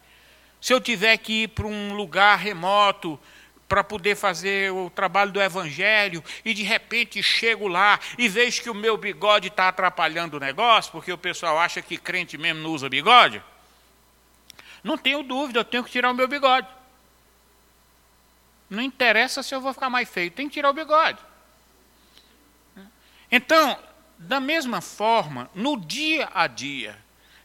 Se 0.61 0.73
eu 0.73 0.81
tiver 0.81 1.17
que 1.19 1.45
ir 1.45 1.49
para 1.49 1.67
um 1.67 1.95
lugar 1.95 2.37
remoto, 2.39 3.19
para 3.71 3.85
poder 3.85 4.17
fazer 4.17 4.73
o 4.73 4.91
trabalho 4.91 5.31
do 5.31 5.41
evangelho 5.41 6.25
e 6.45 6.53
de 6.53 6.65
repente 6.65 7.23
chego 7.23 7.69
lá 7.69 8.01
e 8.19 8.29
vejo 8.29 8.63
que 8.63 8.69
o 8.69 8.75
meu 8.75 8.97
bigode 8.97 9.47
está 9.47 9.69
atrapalhando 9.69 10.37
o 10.37 10.41
negócio, 10.41 10.91
porque 10.91 11.13
o 11.13 11.17
pessoal 11.17 11.57
acha 11.57 11.81
que 11.81 11.97
crente 11.97 12.37
mesmo 12.37 12.63
não 12.63 12.71
usa 12.71 12.89
bigode. 12.89 13.41
Não 14.83 14.99
tenho 14.99 15.23
dúvida, 15.23 15.61
eu 15.61 15.65
tenho 15.65 15.85
que 15.85 15.91
tirar 15.91 16.11
o 16.11 16.15
meu 16.15 16.27
bigode. 16.27 16.67
Não 18.69 18.83
interessa 18.83 19.41
se 19.41 19.55
eu 19.55 19.61
vou 19.61 19.73
ficar 19.73 19.89
mais 19.89 20.09
feio, 20.09 20.33
tem 20.33 20.49
que 20.49 20.55
tirar 20.55 20.71
o 20.71 20.75
bigode. 20.75 21.19
Então, 23.31 23.79
da 24.19 24.41
mesma 24.41 24.81
forma, 24.81 25.49
no 25.55 25.77
dia 25.77 26.29
a 26.35 26.49
dia, 26.49 26.99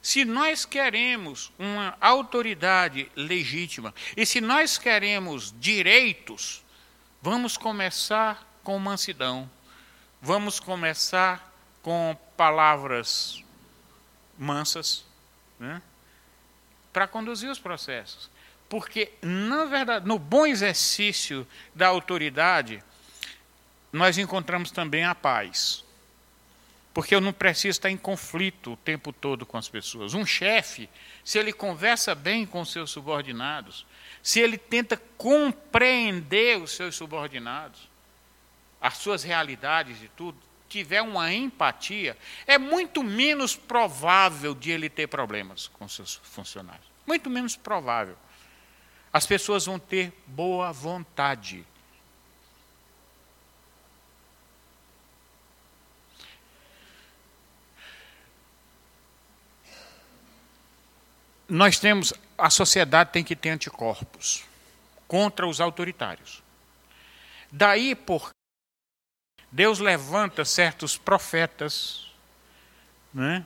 se 0.05 0.23
nós 0.23 0.65
queremos 0.65 1.51
uma 1.57 1.97
autoridade 1.99 3.11
legítima 3.15 3.91
e 4.15 4.23
se 4.23 4.39
nós 4.39 4.77
queremos 4.77 5.51
direitos, 5.59 6.63
vamos 7.19 7.57
começar 7.57 8.47
com 8.63 8.77
mansidão, 8.77 9.49
vamos 10.21 10.59
começar 10.59 11.51
com 11.81 12.15
palavras 12.37 13.43
mansas, 14.37 15.03
né, 15.59 15.81
para 16.93 17.07
conduzir 17.07 17.49
os 17.49 17.57
processos. 17.57 18.29
Porque, 18.69 19.11
na 19.23 19.65
verdade, 19.65 20.07
no 20.07 20.19
bom 20.19 20.45
exercício 20.45 21.47
da 21.73 21.87
autoridade, 21.87 22.83
nós 23.91 24.19
encontramos 24.19 24.69
também 24.69 25.03
a 25.03 25.15
paz 25.15 25.83
porque 26.95 27.13
eu 27.13 27.19
não 27.19 27.34
preciso 27.34 27.71
estar 27.71 27.91
em 27.91 27.97
conflito 27.97 28.71
o 28.71 28.77
tempo 28.77 29.12
todo 29.12 29.45
com 29.45 29.58
as 29.58 29.67
pessoas. 29.67 30.13
Um 30.13 30.25
chefe, 30.25 30.89
se 31.25 31.38
ele 31.38 31.51
conversa 31.51 32.15
bem 32.15 32.45
com 32.45 32.63
seus 32.63 32.89
subordinados, 32.89 33.86
se 34.23 34.39
ele 34.39 34.58
tenta 34.58 34.95
compreender 35.17 36.58
os 36.58 36.71
seus 36.71 36.95
subordinados, 36.95 37.89
as 38.79 38.95
suas 38.95 39.23
realidades 39.23 40.01
e 40.01 40.08
tudo, 40.08 40.38
tiver 40.69 41.01
uma 41.01 41.34
empatia, 41.34 42.17
é 42.47 42.58
muito 42.58 43.03
menos 43.03 43.58
provável 43.58 44.55
de 44.55 44.71
ele 44.71 44.89
ter 44.89 45.08
problemas 45.08 45.67
com 45.67 45.89
seus 45.89 46.21
funcionários. 46.23 46.88
Muito 47.05 47.29
menos 47.29 47.58
provável. 47.58 48.15
As 49.12 49.25
pessoas 49.27 49.65
vão 49.65 49.77
ter 49.77 50.13
boa 50.25 50.71
vontade 50.71 51.67
nós 61.47 61.79
temos, 61.79 62.13
a 62.38 62.49
sociedade 62.49 63.12
tem 63.12 63.23
que 63.23 63.36
ter 63.36 63.49
anticorpos 63.49 64.43
contra 65.08 65.47
os 65.47 65.62
autoritários. 65.62 66.41
Daí 67.51 67.95
por 67.95 68.29
Deus 69.51 69.79
levanta 69.79 70.43
certos 70.43 70.97
profetas, 70.97 72.12
né? 73.13 73.45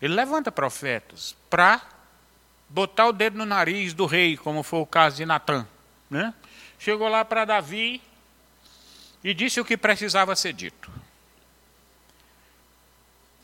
Ele 0.00 0.14
levanta 0.14 0.52
profetas 0.52 1.36
para 1.48 1.82
botar 2.68 3.08
o 3.08 3.12
dedo 3.12 3.36
no 3.36 3.44
nariz 3.44 3.92
do 3.92 4.06
rei, 4.06 4.36
como 4.36 4.62
foi 4.62 4.80
o 4.80 4.86
caso 4.86 5.16
de 5.16 5.26
Natã, 5.26 5.66
né? 6.08 6.32
Chegou 6.78 7.08
lá 7.08 7.24
para 7.24 7.44
Davi 7.44 8.00
e 9.24 9.34
disse 9.34 9.60
o 9.60 9.64
que 9.64 9.76
precisava 9.76 10.36
ser 10.36 10.52
dito. 10.52 10.90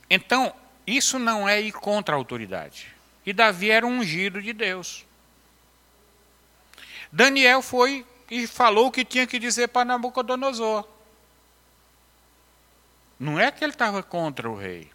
Então, 0.09 0.55
isso 0.87 1.19
não 1.19 1.49
é 1.49 1.61
ir 1.61 1.73
contra 1.73 2.15
a 2.15 2.19
autoridade. 2.19 2.96
E 3.27 3.33
Davi 3.33 3.71
era 3.71 3.85
um 3.85 3.99
ungido 3.99 4.41
de 4.41 4.53
Deus. 4.53 5.05
Daniel 7.11 7.61
foi 7.61 8.07
e 8.31 8.47
falou 8.47 8.87
o 8.87 8.93
que 8.93 9.05
tinha 9.05 9.27
que 9.27 9.39
dizer 9.39 9.69
para 9.69 9.85
Nabucodonosor. 9.85 10.87
Não 13.19 13.41
é 13.41 13.51
que 13.51 13.65
ele 13.65 13.73
estava 13.73 14.03
contra 14.03 14.49
o 14.49 14.57
rei. 14.57 14.91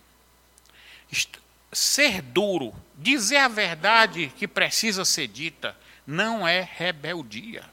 Ser 1.74 2.22
duro, 2.22 2.74
dizer 2.98 3.38
a 3.38 3.48
verdade 3.48 4.32
que 4.38 4.48
precisa 4.48 5.04
ser 5.04 5.28
dita, 5.28 5.76
não 6.06 6.48
é 6.48 6.62
rebeldia. 6.62 7.66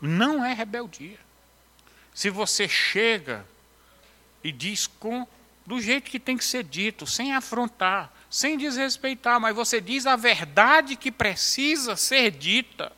Não 0.00 0.44
é 0.44 0.52
rebeldia. 0.52 1.18
Se 2.14 2.30
você 2.30 2.68
chega 2.68 3.46
e 4.42 4.50
diz 4.50 4.86
com 4.86 5.26
do 5.68 5.82
jeito 5.82 6.10
que 6.10 6.18
tem 6.18 6.34
que 6.34 6.46
ser 6.46 6.64
dito, 6.64 7.06
sem 7.06 7.34
afrontar, 7.34 8.10
sem 8.30 8.56
desrespeitar, 8.56 9.38
mas 9.38 9.54
você 9.54 9.82
diz 9.82 10.06
a 10.06 10.16
verdade 10.16 10.96
que 10.96 11.12
precisa 11.12 11.94
ser 11.94 12.30
dita. 12.30 12.90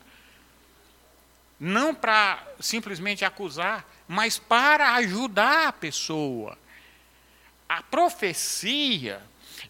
Não 1.58 1.92
para 1.92 2.40
simplesmente 2.60 3.24
acusar, 3.24 3.84
mas 4.06 4.38
para 4.38 4.94
ajudar 4.94 5.66
a 5.66 5.72
pessoa. 5.72 6.56
A 7.68 7.82
profecia, 7.82 9.20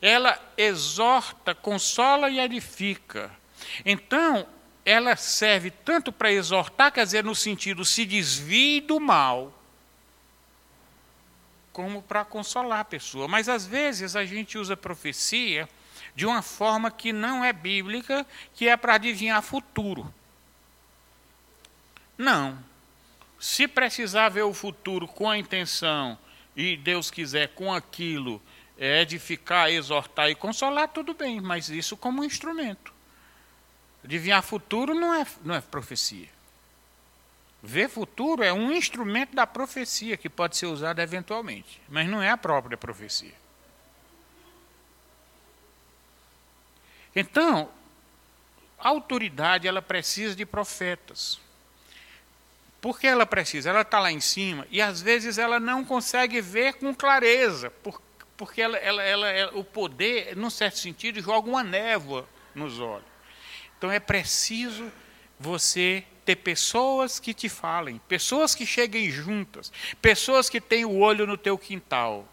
ela 0.03 0.39
exorta, 0.55 1.55
consola 1.55 2.29
e 2.29 2.39
edifica. 2.39 3.31
Então, 3.83 4.47
ela 4.85 5.17
serve 5.17 5.71
tanto 5.71 6.13
para 6.13 6.31
exortar, 6.31 6.93
quer 6.93 7.07
dizer, 7.07 7.25
no 7.25 7.35
sentido 7.35 7.83
se 7.83 8.05
desvie 8.05 8.83
do 8.83 9.01
mal, 9.01 9.59
como 11.73 12.03
para 12.03 12.25
consolar 12.25 12.81
a 12.81 12.85
pessoa. 12.85 13.29
Mas 13.29 13.49
às 13.49 13.67
vezes 13.67 14.17
a 14.17 14.25
gente 14.25 14.59
usa 14.59 14.77
profecia 14.77 15.69
de 16.15 16.27
uma 16.27 16.43
forma 16.43 16.91
que 16.91 17.13
não 17.13 17.45
é 17.45 17.53
bíblica, 17.53 18.27
que 18.55 18.69
é 18.69 18.77
para 18.77 18.95
adivinhar 18.95 19.43
futuro. 19.43 20.13
Não. 22.19 22.59
Se 23.39 23.67
precisar 23.67 24.29
ver 24.29 24.43
o 24.43 24.53
futuro 24.53 25.09
com 25.09 25.31
a 25.31 25.39
intenção, 25.39 26.19
e 26.55 26.77
Deus 26.77 27.11
quiser 27.11 27.49
com 27.49 27.73
aquilo, 27.73 28.43
é 28.77 29.03
edificar, 29.03 29.71
exortar 29.71 30.29
e 30.29 30.35
consolar, 30.35 30.89
tudo 30.89 31.15
bem, 31.15 31.41
mas 31.41 31.69
isso 31.69 31.97
como 31.97 32.23
um 32.23 32.25
instrumento. 32.25 32.93
Adivinhar 34.05 34.43
futuro 34.43 34.95
não 34.95 35.15
é, 35.15 35.27
não 35.45 35.55
é 35.55 35.61
profecia. 35.61 36.29
Ver 37.63 37.89
futuro 37.89 38.43
é 38.43 38.53
um 38.53 38.73
instrumento 38.73 39.35
da 39.35 39.47
profecia 39.47 40.17
que 40.17 40.31
pode 40.31 40.57
ser 40.57 40.67
usado 40.67 41.01
eventualmente, 41.01 41.81
mas 41.89 42.09
não 42.09 42.23
é 42.23 42.31
a 42.31 42.37
própria 42.37 42.77
profecia. 42.77 43.35
Então, 47.15 47.71
a 48.79 48.89
autoridade 48.89 49.69
ela 49.69 49.83
precisa 49.83 50.35
de 50.35 50.47
profetas. 50.47 51.39
Por 52.81 52.99
que 52.99 53.07
ela 53.07 53.27
precisa? 53.27 53.69
Ela 53.69 53.83
está 53.83 53.99
lá 53.99 54.11
em 54.11 54.21
cima 54.21 54.67
e 54.71 54.81
às 54.81 55.03
vezes 55.03 55.37
ela 55.37 55.61
não 55.61 55.85
consegue 55.85 56.41
ver 56.41 56.75
com 56.75 56.95
clareza, 56.95 57.71
porque 58.39 58.63
ela, 58.63 58.79
ela, 58.79 59.03
ela, 59.03 59.55
o 59.55 59.63
poder, 59.63 60.35
num 60.35 60.49
certo 60.49 60.79
sentido, 60.79 61.21
joga 61.21 61.47
uma 61.47 61.63
névoa 61.63 62.27
nos 62.55 62.81
olhos. 62.81 63.05
Então 63.77 63.91
é 63.91 64.01
preciso 64.01 64.91
você 65.39 66.05
ter 66.31 66.37
pessoas 66.37 67.19
que 67.19 67.35
te 67.35 67.49
falem, 67.49 68.01
pessoas 68.07 68.55
que 68.55 68.65
cheguem 68.65 69.11
juntas, 69.11 69.73
pessoas 70.01 70.49
que 70.49 70.61
têm 70.61 70.85
o 70.85 70.99
olho 70.99 71.27
no 71.27 71.37
teu 71.37 71.59
quintal. 71.59 72.27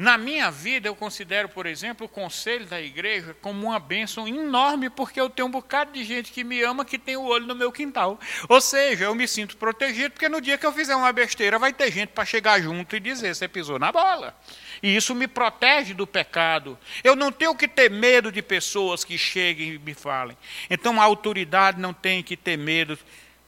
Na 0.00 0.16
minha 0.16 0.50
vida, 0.50 0.88
eu 0.88 0.96
considero, 0.96 1.46
por 1.46 1.66
exemplo, 1.66 2.06
o 2.06 2.08
conselho 2.08 2.64
da 2.64 2.80
igreja 2.80 3.36
como 3.42 3.66
uma 3.66 3.78
bênção 3.78 4.26
enorme, 4.26 4.88
porque 4.88 5.20
eu 5.20 5.28
tenho 5.28 5.46
um 5.46 5.50
bocado 5.50 5.92
de 5.92 6.02
gente 6.04 6.32
que 6.32 6.42
me 6.42 6.62
ama 6.62 6.86
que 6.86 6.98
tem 6.98 7.18
o 7.18 7.24
olho 7.24 7.46
no 7.46 7.54
meu 7.54 7.70
quintal. 7.70 8.18
Ou 8.48 8.62
seja, 8.62 9.04
eu 9.04 9.14
me 9.14 9.28
sinto 9.28 9.58
protegido, 9.58 10.12
porque 10.12 10.26
no 10.26 10.40
dia 10.40 10.56
que 10.56 10.64
eu 10.64 10.72
fizer 10.72 10.96
uma 10.96 11.12
besteira, 11.12 11.58
vai 11.58 11.70
ter 11.70 11.92
gente 11.92 12.08
para 12.14 12.24
chegar 12.24 12.62
junto 12.62 12.96
e 12.96 12.98
dizer: 12.98 13.34
você 13.34 13.46
pisou 13.46 13.78
na 13.78 13.92
bola. 13.92 14.34
E 14.82 14.96
isso 14.96 15.14
me 15.14 15.28
protege 15.28 15.92
do 15.92 16.06
pecado. 16.06 16.78
Eu 17.04 17.14
não 17.14 17.30
tenho 17.30 17.54
que 17.54 17.68
ter 17.68 17.90
medo 17.90 18.32
de 18.32 18.40
pessoas 18.40 19.04
que 19.04 19.18
cheguem 19.18 19.74
e 19.74 19.78
me 19.78 19.92
falem. 19.92 20.34
Então 20.70 20.98
a 20.98 21.04
autoridade 21.04 21.78
não 21.78 21.92
tem 21.92 22.22
que 22.22 22.38
ter 22.38 22.56
medo 22.56 22.98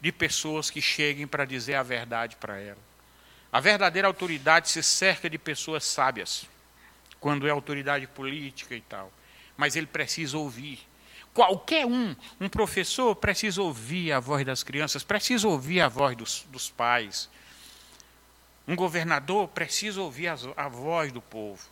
de 0.02 0.12
pessoas 0.12 0.68
que 0.68 0.82
cheguem 0.82 1.26
para 1.26 1.46
dizer 1.46 1.76
a 1.76 1.82
verdade 1.82 2.36
para 2.36 2.60
ela. 2.60 2.91
A 3.52 3.60
verdadeira 3.60 4.08
autoridade 4.08 4.70
se 4.70 4.82
cerca 4.82 5.28
de 5.28 5.36
pessoas 5.36 5.84
sábias, 5.84 6.46
quando 7.20 7.46
é 7.46 7.50
autoridade 7.50 8.06
política 8.06 8.74
e 8.74 8.80
tal. 8.80 9.12
Mas 9.54 9.76
ele 9.76 9.86
precisa 9.86 10.38
ouvir. 10.38 10.80
Qualquer 11.34 11.84
um, 11.84 12.16
um 12.40 12.48
professor 12.48 13.14
precisa 13.14 13.60
ouvir 13.60 14.10
a 14.12 14.20
voz 14.20 14.44
das 14.46 14.62
crianças, 14.62 15.04
precisa 15.04 15.46
ouvir 15.46 15.82
a 15.82 15.88
voz 15.88 16.16
dos, 16.16 16.46
dos 16.50 16.70
pais. 16.70 17.28
Um 18.66 18.74
governador 18.74 19.48
precisa 19.48 20.00
ouvir 20.00 20.28
a, 20.28 20.36
a 20.56 20.68
voz 20.68 21.12
do 21.12 21.20
povo. 21.20 21.62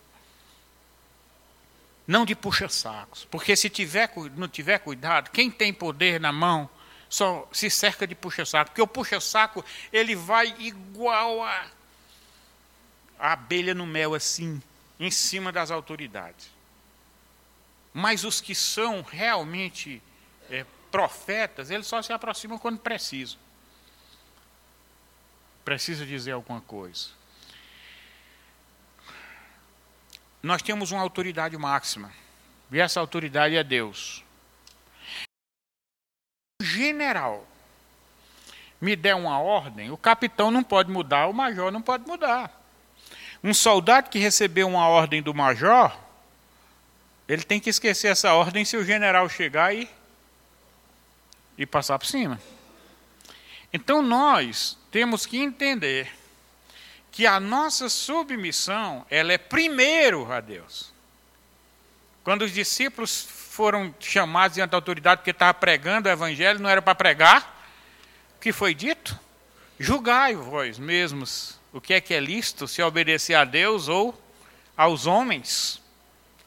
Não 2.07 2.27
de 2.27 2.35
puxa-sacos. 2.35 3.25
Porque 3.31 3.57
se 3.57 3.71
tiver, 3.71 4.11
não 4.37 4.49
tiver 4.49 4.81
cuidado, 4.81 5.31
quem 5.31 5.51
tem 5.51 5.73
poder 5.73 6.21
na 6.21 6.33
mão 6.33 6.69
só 7.11 7.47
se 7.53 7.69
cerca 7.69 8.07
de 8.07 8.15
puxa-saco, 8.15 8.71
porque 8.71 8.81
o 8.81 8.87
puxa-saco 8.87 9.65
ele 9.93 10.15
vai 10.15 10.55
igual 10.61 11.43
a, 11.43 11.67
a 13.19 13.33
abelha 13.33 13.75
no 13.75 13.85
mel, 13.85 14.15
assim, 14.15 14.63
em 14.99 15.11
cima 15.11 15.51
das 15.51 15.73
autoridades. 15.73 16.49
Mas 17.93 18.23
os 18.23 18.41
que 18.41 18.55
são 18.55 19.03
realmente 19.03 20.01
é, 20.49 20.65
profetas, 20.93 21.69
eles 21.69 21.89
só 21.89 22.01
se 22.01 22.13
aproximam 22.13 22.57
quando 22.57 22.79
precisam. 22.79 23.41
Precisa 25.65 26.07
dizer 26.07 26.31
alguma 26.31 26.61
coisa. 26.61 27.09
Nós 30.41 30.63
temos 30.63 30.93
uma 30.93 31.03
autoridade 31.03 31.57
máxima, 31.59 32.13
e 32.71 32.79
essa 32.79 33.01
autoridade 33.01 33.57
é 33.57 33.65
Deus 33.65 34.25
general 36.81 37.47
me 38.81 38.97
der 38.97 39.15
uma 39.15 39.39
ordem, 39.39 39.91
o 39.91 39.97
capitão 39.97 40.51
não 40.51 40.63
pode 40.63 40.91
mudar, 40.91 41.27
o 41.27 41.35
major 41.35 41.71
não 41.71 41.83
pode 41.83 42.09
mudar. 42.09 42.59
Um 43.45 43.53
soldado 43.53 44.09
que 44.09 44.19
recebeu 44.19 44.67
uma 44.67 44.89
ordem 44.89 45.23
do 45.23 45.35
major, 45.35 45.95
ele 47.29 47.43
tem 47.43 47.61
que 47.61 47.69
esquecer 47.69 48.09
essa 48.09 48.33
ordem 48.33 48.65
se 48.65 48.77
o 48.77 48.85
general 48.85 49.29
chegar 49.29 49.75
e, 49.75 49.89
e 51.59 51.67
passar 51.67 51.99
por 51.99 52.07
cima. 52.07 52.41
Então 53.71 54.01
nós 54.01 54.79
temos 54.91 55.27
que 55.27 55.39
entender 55.39 56.11
que 57.13 57.27
a 57.27 57.39
nossa 57.39 57.89
submissão, 57.89 59.05
ela 59.11 59.33
é 59.33 59.39
primeiro 59.39 60.31
a 60.33 60.41
Deus. 60.41 60.93
Quando 62.25 62.43
os 62.43 62.53
discípulos 62.53 63.40
foram 63.61 63.95
chamados 64.01 64.55
diante 64.55 64.71
da 64.71 64.79
autoridade 64.79 65.19
porque 65.19 65.33
estava 65.33 65.53
pregando 65.53 66.09
o 66.09 66.11
evangelho, 66.11 66.59
não 66.59 66.71
era 66.71 66.81
para 66.81 66.95
pregar. 66.95 67.63
O 68.39 68.41
que 68.41 68.55
foi 68.55 68.73
dito? 68.73 69.21
Julgai 69.79 70.35
vós 70.35 70.79
mesmos 70.79 71.61
o 71.71 71.79
que 71.79 71.93
é 71.93 72.01
que 72.01 72.15
é 72.15 72.21
lícito, 72.21 72.67
se 72.67 72.81
obedecer 72.81 73.35
a 73.35 73.45
Deus 73.45 73.87
ou 73.87 74.19
aos 74.75 75.05
homens. 75.05 75.79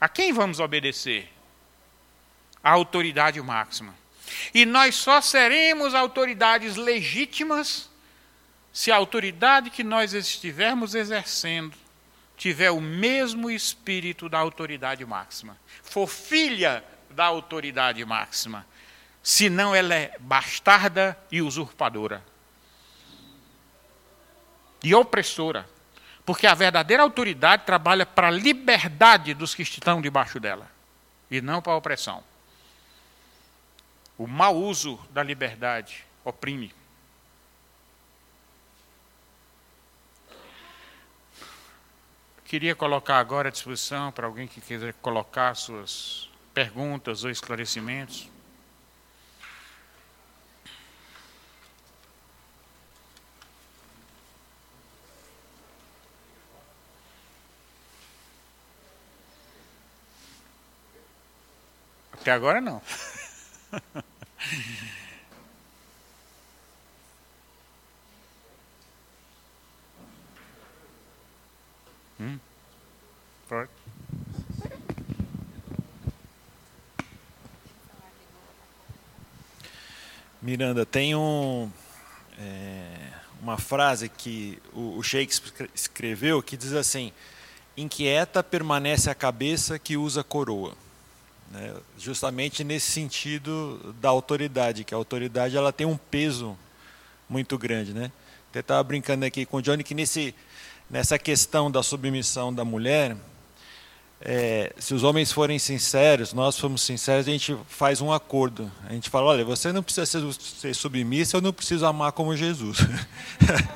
A 0.02 0.10
quem 0.10 0.34
vamos 0.34 0.60
obedecer? 0.60 1.32
A 2.64 2.72
autoridade 2.72 3.40
máxima. 3.40 3.94
E 4.52 4.66
nós 4.66 4.96
só 4.96 5.22
seremos 5.22 5.94
autoridades 5.94 6.76
legítimas 6.78 7.92
se 8.72 8.92
a 8.92 8.96
autoridade 8.96 9.70
que 9.70 9.84
nós 9.84 10.16
estivermos 10.16 10.96
exercendo 10.96 11.78
tiver 12.36 12.72
o 12.72 12.82
mesmo 12.82 13.52
espírito 13.52 14.28
da 14.28 14.40
autoridade 14.40 15.06
máxima. 15.06 15.56
For 15.84 16.08
filha 16.08 16.84
da 17.14 17.26
autoridade 17.26 18.04
máxima. 18.04 18.66
Senão 19.22 19.74
ela 19.74 19.96
é 19.96 20.18
bastarda 20.20 21.18
e 21.32 21.42
usurpadora. 21.42 22.24
E 24.84 24.94
opressora. 24.94 25.68
Porque 26.26 26.46
a 26.46 26.54
verdadeira 26.54 27.04
autoridade 27.04 27.64
trabalha 27.66 28.06
para 28.06 28.28
a 28.28 28.32
liberdade 28.32 29.34
dos 29.34 29.56
que 29.56 29.62
estão 29.62 30.02
debaixo 30.02 30.40
dela. 30.40 30.70
E 31.32 31.42
não 31.42 31.62
para 31.62 31.74
a 31.74 31.78
opressão. 31.78 32.24
O 34.18 34.28
mau 34.28 34.56
uso 34.56 35.00
da 35.12 35.24
liberdade 35.24 36.06
oprime. 36.24 36.74
Queria 42.46 42.76
colocar 42.76 43.18
agora 43.18 43.48
à 43.48 43.52
disposição 43.52 44.12
para 44.12 44.28
alguém 44.28 44.48
que 44.48 44.62
quiser 44.62 44.94
colocar 45.02 45.56
suas 45.56 46.30
perguntas 46.54 47.24
ou 47.24 47.30
esclarecimentos? 47.30 48.30
Até 62.24 62.32
agora 62.32 62.62
não. 62.62 62.82
hum? 72.18 72.40
Pode. 73.50 73.83
Miranda, 80.44 80.86
tem 80.86 81.16
um, 81.16 81.72
é, 82.38 82.84
uma 83.42 83.58
frase 83.58 84.10
que 84.10 84.62
o, 84.74 84.98
o 84.98 85.02
Shakespeare 85.02 85.70
escreveu 85.74 86.44
que 86.44 86.58
diz 86.58 86.74
assim: 86.74 87.14
Inquieta 87.78 88.44
permanece 88.44 89.10
a 89.10 89.16
cabeça 89.16 89.80
que 89.80 89.96
usa 89.96 90.22
coroa. 90.22 90.74
Né? 91.50 91.74
Justamente 91.98 92.62
nesse 92.62 92.92
sentido 92.92 93.96
da 94.02 94.10
autoridade, 94.10 94.84
que 94.84 94.94
a 94.94 94.98
autoridade 94.98 95.56
ela 95.56 95.72
tem 95.72 95.88
um 95.88 95.96
peso 95.96 96.58
muito 97.30 97.58
grande. 97.58 97.94
Né? 97.94 98.12
Eu 98.54 98.60
estava 98.60 98.84
brincando 98.84 99.24
aqui 99.24 99.46
com 99.46 99.58
o 99.58 99.62
Johnny 99.62 99.82
que 99.82 99.96
nesse, 99.96 100.36
nessa 100.90 101.18
questão 101.18 101.72
da 101.72 101.82
submissão 101.82 102.54
da 102.54 102.66
mulher, 102.66 103.16
é, 104.26 104.72
se 104.80 104.94
os 104.94 105.04
homens 105.04 105.34
forem 105.34 105.60
sinceros, 105.60 106.32
nós 106.32 106.58
formos 106.58 106.82
sinceros, 106.82 107.28
a 107.28 107.32
gente 107.32 107.58
faz 107.68 108.00
um 108.00 108.10
acordo. 108.10 108.72
A 108.88 108.94
gente 108.94 109.10
fala: 109.10 109.28
olha, 109.28 109.44
você 109.44 109.74
não 109.74 109.84
precisa 109.84 110.06
ser, 110.06 110.22
ser 110.34 110.74
submissa, 110.74 111.36
eu 111.36 111.42
não 111.42 111.52
preciso 111.52 111.86
amar 111.86 112.14
como 112.14 112.34
Jesus. 112.34 112.78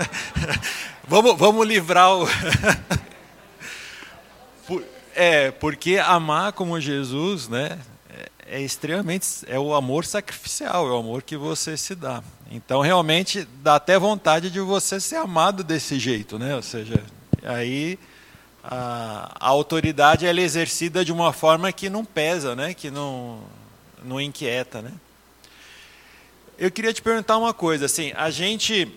vamos, 1.05 1.37
vamos 1.37 1.67
livrar 1.67 2.15
o. 2.15 2.25
É, 5.19 5.49
porque 5.49 5.97
amar 5.97 6.53
como 6.53 6.79
Jesus, 6.79 7.47
né? 7.47 7.79
É, 8.07 8.57
é 8.57 8.61
extremamente. 8.61 9.25
É 9.47 9.57
o 9.57 9.73
amor 9.73 10.05
sacrificial, 10.05 10.87
é 10.87 10.91
o 10.91 10.97
amor 10.97 11.23
que 11.23 11.35
você 11.35 11.75
se 11.75 11.95
dá. 11.95 12.23
Então, 12.51 12.81
realmente, 12.81 13.47
dá 13.63 13.77
até 13.77 13.97
vontade 13.97 14.51
de 14.51 14.59
você 14.59 14.99
ser 14.99 15.15
amado 15.15 15.63
desse 15.63 15.97
jeito, 15.97 16.37
né? 16.37 16.55
Ou 16.55 16.61
seja, 16.61 17.03
aí 17.43 17.97
a, 18.69 19.31
a 19.39 19.47
autoridade 19.47 20.25
ela 20.25 20.41
é 20.41 20.43
exercida 20.43 21.05
de 21.05 21.13
uma 21.13 21.31
forma 21.31 21.71
que 21.71 21.89
não 21.89 22.03
pesa, 22.03 22.53
né? 22.53 22.73
que 22.73 22.91
não, 22.91 23.39
não 24.03 24.19
inquieta, 24.19 24.81
né? 24.81 24.91
Eu 26.57 26.69
queria 26.69 26.91
te 26.91 27.01
perguntar 27.01 27.37
uma 27.37 27.53
coisa, 27.53 27.85
assim, 27.85 28.11
a 28.15 28.31
gente, 28.31 28.91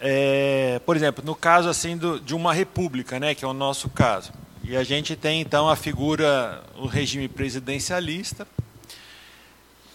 é, 0.00 0.80
por 0.86 0.94
exemplo, 0.94 1.24
no 1.24 1.34
caso 1.34 1.68
assim 1.68 1.96
do, 1.96 2.20
de 2.20 2.36
uma 2.36 2.54
república, 2.54 3.18
né, 3.18 3.34
que 3.34 3.44
é 3.44 3.48
o 3.48 3.52
nosso 3.52 3.90
caso, 3.90 4.32
e 4.62 4.76
a 4.76 4.84
gente 4.84 5.16
tem 5.16 5.40
então 5.40 5.68
a 5.68 5.74
figura, 5.74 6.62
o 6.76 6.86
regime 6.86 7.26
presidencialista. 7.26 8.46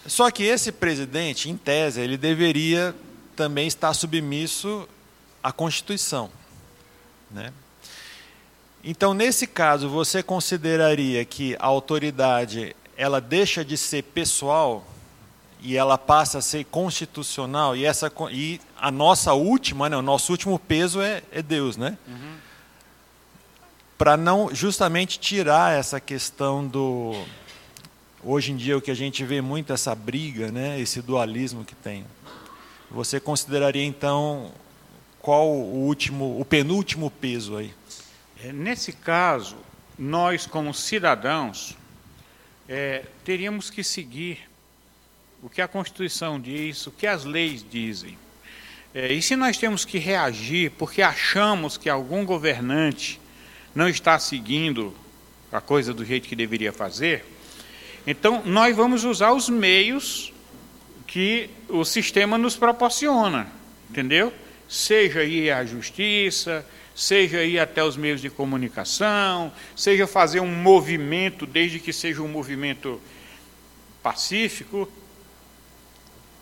Só 0.06 0.30
que 0.30 0.44
esse 0.44 0.74
presidente, 0.74 1.50
em 1.50 1.56
tese, 1.56 2.02
ele 2.02 2.18
deveria 2.18 2.94
também 3.34 3.66
estar 3.66 3.94
submisso 3.94 4.88
à 5.42 5.54
Constituição, 5.54 6.30
né? 7.30 7.54
Então, 8.84 9.14
nesse 9.14 9.46
caso, 9.46 9.88
você 9.88 10.24
consideraria 10.24 11.24
que 11.24 11.56
a 11.60 11.68
autoridade 11.68 12.76
ela 12.98 13.22
deixa 13.22 13.64
de 13.64 13.78
ser 13.78 14.04
pessoal 14.04 14.86
e 15.62 15.78
ela 15.78 15.98
passa 15.98 16.40
a 16.40 16.42
ser 16.42 16.66
constitucional 16.66 17.76
e 17.76 17.86
essa 17.86 18.12
e 18.32 18.60
a 18.80 18.90
nossa 18.90 19.34
última, 19.34 19.88
né, 19.88 19.96
o 19.96 20.02
nosso 20.02 20.32
último 20.32 20.58
peso 20.58 21.00
é, 21.02 21.22
é 21.32 21.42
Deus, 21.42 21.78
né? 21.78 21.98
Uhum. 22.08 22.36
Para 23.98 24.18
não 24.18 24.54
justamente 24.54 25.20
tirar 25.20 25.78
essa 25.78 26.00
questão 26.00 26.68
do 26.68 27.24
hoje 28.24 28.52
em 28.52 28.56
dia 28.56 28.78
o 28.78 28.82
que 28.82 28.90
a 28.90 28.96
gente 28.96 29.24
vê 29.24 29.42
muito 29.42 29.72
essa 29.72 29.94
briga, 29.94 30.52
né, 30.52 30.80
esse 30.80 31.02
dualismo 31.02 31.64
que 31.64 31.76
tem. 31.76 32.06
Você 32.90 33.20
consideraria 33.20 33.86
então 33.86 34.52
qual 35.20 35.48
o 35.48 35.86
último, 35.86 36.40
o 36.40 36.44
penúltimo 36.44 37.12
peso 37.12 37.56
aí? 37.56 37.72
É, 38.44 38.52
nesse 38.52 38.92
caso, 38.92 39.56
nós 40.00 40.48
como 40.48 40.74
cidadãos 40.74 41.78
é, 42.68 43.04
teríamos 43.24 43.70
que 43.70 43.84
seguir 43.84 44.40
o 45.44 45.50
que 45.50 45.62
a 45.62 45.68
Constituição 45.68 46.40
diz, 46.40 46.88
o 46.88 46.92
que 46.92 47.06
as 47.06 47.24
leis 47.24 47.64
dizem. 47.70 48.18
É, 48.96 49.14
e 49.14 49.22
se 49.22 49.36
nós 49.36 49.58
temos 49.58 49.86
que 49.86 50.00
reagir 50.00 50.72
porque 50.72 51.04
achamos 51.04 51.78
que 51.78 51.88
algum 51.88 52.26
governante 52.26 53.22
não 53.76 53.88
está 53.88 54.18
seguindo 54.18 54.96
a 55.52 55.62
coisa 55.62 55.94
do 55.94 56.04
jeito 56.04 56.28
que 56.28 56.36
deveria 56.36 56.74
fazer, 56.74 57.24
então 58.08 58.42
nós 58.44 58.76
vamos 58.76 59.04
usar 59.04 59.34
os 59.34 59.50
meios 59.50 60.34
que 61.06 61.48
o 61.70 61.86
sistema 61.86 62.40
nos 62.40 62.56
proporciona, 62.56 63.48
entendeu? 63.88 64.34
Seja 64.68 65.24
ir 65.24 65.52
à 65.52 65.64
justiça, 65.64 66.66
seja 66.96 67.44
ir 67.44 67.60
até 67.60 67.84
os 67.84 67.96
meios 67.98 68.22
de 68.22 68.30
comunicação, 68.30 69.52
seja 69.76 70.06
fazer 70.06 70.40
um 70.40 70.54
movimento, 70.54 71.46
desde 71.46 71.80
que 71.80 71.94
seja 71.94 72.22
um 72.22 72.28
movimento 72.28 73.02
pacífico, 74.04 74.92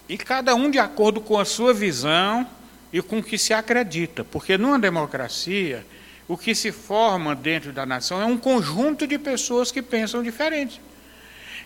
e 0.08 0.18
cada 0.18 0.56
um 0.56 0.72
de 0.72 0.80
acordo 0.80 1.22
com 1.22 1.38
a 1.38 1.46
sua 1.46 1.74
visão 1.74 2.48
e 2.92 3.02
com 3.02 3.20
o 3.20 3.24
que 3.24 3.38
se 3.38 3.54
acredita, 3.54 4.24
porque 4.24 4.58
numa 4.58 4.80
democracia, 4.80 5.86
o 6.28 6.38
que 6.38 6.56
se 6.56 6.72
forma 6.72 7.36
dentro 7.36 7.72
da 7.72 7.86
nação 7.86 8.22
é 8.22 8.26
um 8.26 8.38
conjunto 8.38 9.06
de 9.06 9.18
pessoas 9.18 9.72
que 9.72 9.82
pensam 9.82 10.24
diferente. 10.24 10.82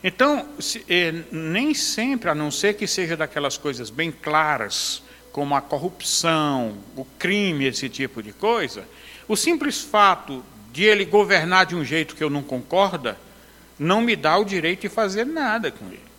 Então, 0.03 0.49
se, 0.59 0.83
eh, 0.89 1.13
nem 1.31 1.73
sempre, 1.73 2.29
a 2.29 2.35
não 2.35 2.51
ser 2.51 2.73
que 2.73 2.85
seja 2.85 3.15
daquelas 3.15 3.57
coisas 3.57 3.89
bem 3.89 4.11
claras, 4.11 5.01
como 5.33 5.53
a 5.55 5.61
corrupção, 5.61 6.77
o 6.95 7.03
crime, 7.19 7.65
esse 7.65 7.89
tipo 7.89 8.23
de 8.23 8.31
coisa, 8.31 8.87
o 9.27 9.35
simples 9.35 9.81
fato 9.81 10.45
de 10.71 10.85
ele 10.85 11.03
governar 11.03 11.65
de 11.65 11.75
um 11.75 11.83
jeito 11.83 12.15
que 12.15 12.23
eu 12.23 12.29
não 12.29 12.41
concorda, 12.41 13.17
não 13.77 13.99
me 13.99 14.15
dá 14.15 14.37
o 14.37 14.45
direito 14.45 14.81
de 14.81 14.89
fazer 14.89 15.25
nada 15.25 15.69
com 15.69 15.85
ele 15.87 16.13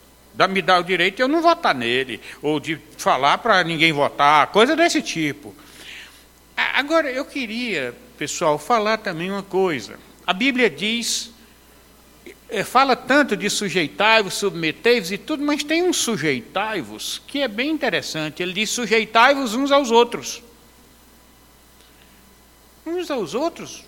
me 0.49 0.61
dá 0.61 0.79
o 0.81 0.83
direito 0.83 1.17
de 1.17 1.23
eu 1.23 1.29
não 1.29 1.41
votar 1.41 1.75
nele, 1.75 2.21
ou 2.43 2.59
de 2.59 2.79
falar 2.99 3.39
para 3.39 3.62
ninguém 3.62 3.93
votar, 3.93 4.49
coisa 4.49 4.75
desse 4.75 5.01
tipo. 5.01 5.55
Agora, 6.57 7.11
eu 7.11 7.25
queria, 7.25 7.95
pessoal, 8.19 8.59
falar 8.59 8.99
também 8.99 9.31
uma 9.31 9.43
coisa. 9.43 9.99
A 10.27 10.33
Bíblia 10.33 10.69
diz, 10.69 11.31
fala 12.64 12.95
tanto 12.95 13.36
de 13.36 13.49
sujeitai-vos, 13.51 14.34
submetei-vos 14.34 15.11
e 15.11 15.18
tudo, 15.18 15.45
mas 15.45 15.64
tem 15.64 15.82
um 15.82 15.92
sujeitai-vos 15.92 17.20
que 17.26 17.42
é 17.42 17.49
bem 17.49 17.70
interessante. 17.70 18.42
Ele 18.42 18.53
diz 18.53 18.70
sujeitai-vos 18.70 19.55
uns 19.55 19.72
aos 19.72 19.90
outros. 19.90 20.42
Uns 22.86 23.11
aos 23.11 23.34
outros? 23.34 23.84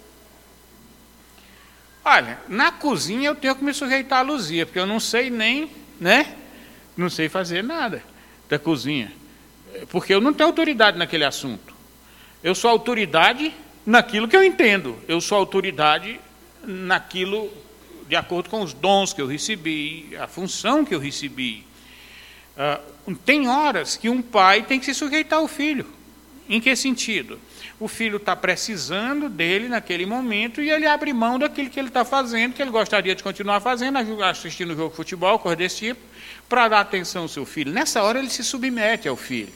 Olha, 2.04 2.38
na 2.48 2.72
cozinha 2.72 3.28
eu 3.28 3.34
tenho 3.34 3.54
que 3.54 3.64
me 3.64 3.74
sujeitar 3.74 4.20
a 4.20 4.22
Luzia, 4.22 4.64
porque 4.64 4.78
eu 4.78 4.86
não 4.86 5.00
sei 5.00 5.28
nem 5.28 5.70
né? 6.00 6.34
Não 6.96 7.10
sei 7.10 7.28
fazer 7.28 7.62
nada 7.62 8.02
da 8.48 8.58
cozinha. 8.58 9.12
Porque 9.88 10.14
eu 10.14 10.20
não 10.20 10.32
tenho 10.32 10.48
autoridade 10.48 10.98
naquele 10.98 11.24
assunto. 11.24 11.74
Eu 12.42 12.54
sou 12.54 12.70
autoridade 12.70 13.52
naquilo 13.84 14.28
que 14.28 14.36
eu 14.36 14.44
entendo. 14.44 14.96
Eu 15.08 15.20
sou 15.20 15.36
autoridade 15.38 16.20
naquilo 16.64 17.50
de 18.08 18.16
acordo 18.16 18.50
com 18.50 18.62
os 18.62 18.72
dons 18.72 19.12
que 19.12 19.20
eu 19.20 19.26
recebi, 19.26 20.16
a 20.20 20.26
função 20.26 20.84
que 20.84 20.94
eu 20.94 21.00
recebi. 21.00 21.64
Uh, 22.56 23.14
tem 23.24 23.48
horas 23.48 23.96
que 23.96 24.08
um 24.08 24.22
pai 24.22 24.62
tem 24.62 24.78
que 24.78 24.86
se 24.86 24.94
sujeitar 24.94 25.38
ao 25.38 25.48
filho. 25.48 25.86
Em 26.48 26.60
que 26.60 26.74
sentido? 26.76 27.38
O 27.78 27.88
filho 27.88 28.16
está 28.16 28.36
precisando 28.36 29.28
dele 29.28 29.68
naquele 29.68 30.06
momento 30.06 30.62
e 30.62 30.70
ele 30.70 30.86
abre 30.86 31.12
mão 31.12 31.38
daquilo 31.38 31.68
que 31.68 31.78
ele 31.78 31.88
está 31.88 32.04
fazendo, 32.04 32.54
que 32.54 32.62
ele 32.62 32.70
gostaria 32.70 33.14
de 33.14 33.22
continuar 33.22 33.60
fazendo, 33.60 33.98
assistindo 34.22 34.72
o 34.72 34.76
jogo 34.76 34.90
de 34.90 34.96
futebol, 34.96 35.38
coisa 35.38 35.56
desse 35.56 35.76
tipo, 35.78 36.00
para 36.48 36.68
dar 36.68 36.80
atenção 36.80 37.22
ao 37.22 37.28
seu 37.28 37.44
filho. 37.44 37.72
Nessa 37.72 38.02
hora 38.02 38.18
ele 38.18 38.30
se 38.30 38.44
submete 38.44 39.08
ao 39.08 39.16
filho. 39.16 39.52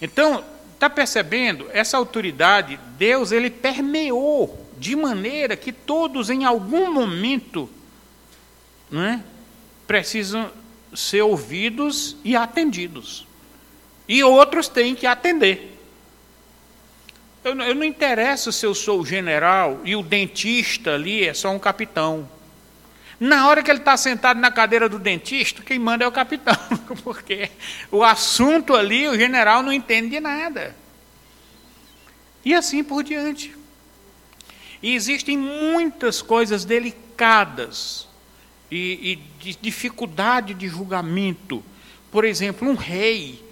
Então, 0.00 0.42
está 0.74 0.88
percebendo? 0.90 1.68
Essa 1.72 1.96
autoridade, 1.98 2.78
Deus, 2.98 3.30
ele 3.30 3.50
permeou 3.50 4.65
de 4.78 4.94
maneira 4.94 5.56
que 5.56 5.72
todos, 5.72 6.30
em 6.30 6.44
algum 6.44 6.92
momento, 6.92 7.68
não 8.90 9.02
é, 9.02 9.22
precisam 9.86 10.50
ser 10.94 11.22
ouvidos 11.22 12.16
e 12.24 12.36
atendidos. 12.36 13.26
E 14.08 14.22
outros 14.22 14.68
têm 14.68 14.94
que 14.94 15.06
atender. 15.06 15.76
Eu, 17.42 17.58
eu 17.60 17.74
não 17.74 17.84
interessa 17.84 18.50
se 18.50 18.66
eu 18.66 18.74
sou 18.74 19.00
o 19.00 19.06
general 19.06 19.80
e 19.84 19.94
o 19.94 20.02
dentista 20.02 20.94
ali 20.94 21.24
é 21.24 21.34
só 21.34 21.50
um 21.50 21.58
capitão. 21.58 22.28
Na 23.18 23.48
hora 23.48 23.62
que 23.62 23.70
ele 23.70 23.78
está 23.78 23.96
sentado 23.96 24.38
na 24.38 24.50
cadeira 24.50 24.88
do 24.88 24.98
dentista, 24.98 25.62
quem 25.62 25.78
manda 25.78 26.04
é 26.04 26.08
o 26.08 26.12
capitão, 26.12 26.56
porque 27.02 27.50
o 27.90 28.04
assunto 28.04 28.74
ali 28.74 29.08
o 29.08 29.16
general 29.16 29.62
não 29.62 29.72
entende 29.72 30.10
de 30.10 30.20
nada. 30.20 30.76
E 32.44 32.54
assim 32.54 32.84
por 32.84 33.02
diante. 33.02 33.55
E 34.82 34.94
existem 34.94 35.36
muitas 35.36 36.20
coisas 36.22 36.64
delicadas 36.64 38.06
e, 38.70 39.12
e 39.12 39.42
de 39.42 39.58
dificuldade 39.60 40.54
de 40.54 40.68
julgamento. 40.68 41.62
Por 42.10 42.24
exemplo, 42.24 42.68
um 42.68 42.74
rei 42.74 43.42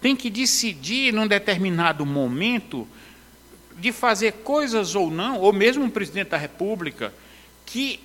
tem 0.00 0.14
que 0.14 0.28
decidir 0.28 1.12
num 1.12 1.26
determinado 1.26 2.04
momento 2.04 2.86
de 3.78 3.92
fazer 3.92 4.32
coisas 4.32 4.94
ou 4.94 5.10
não, 5.10 5.40
ou 5.40 5.52
mesmo 5.52 5.84
um 5.84 5.90
presidente 5.90 6.28
da 6.28 6.36
República, 6.36 7.12
que 7.66 8.00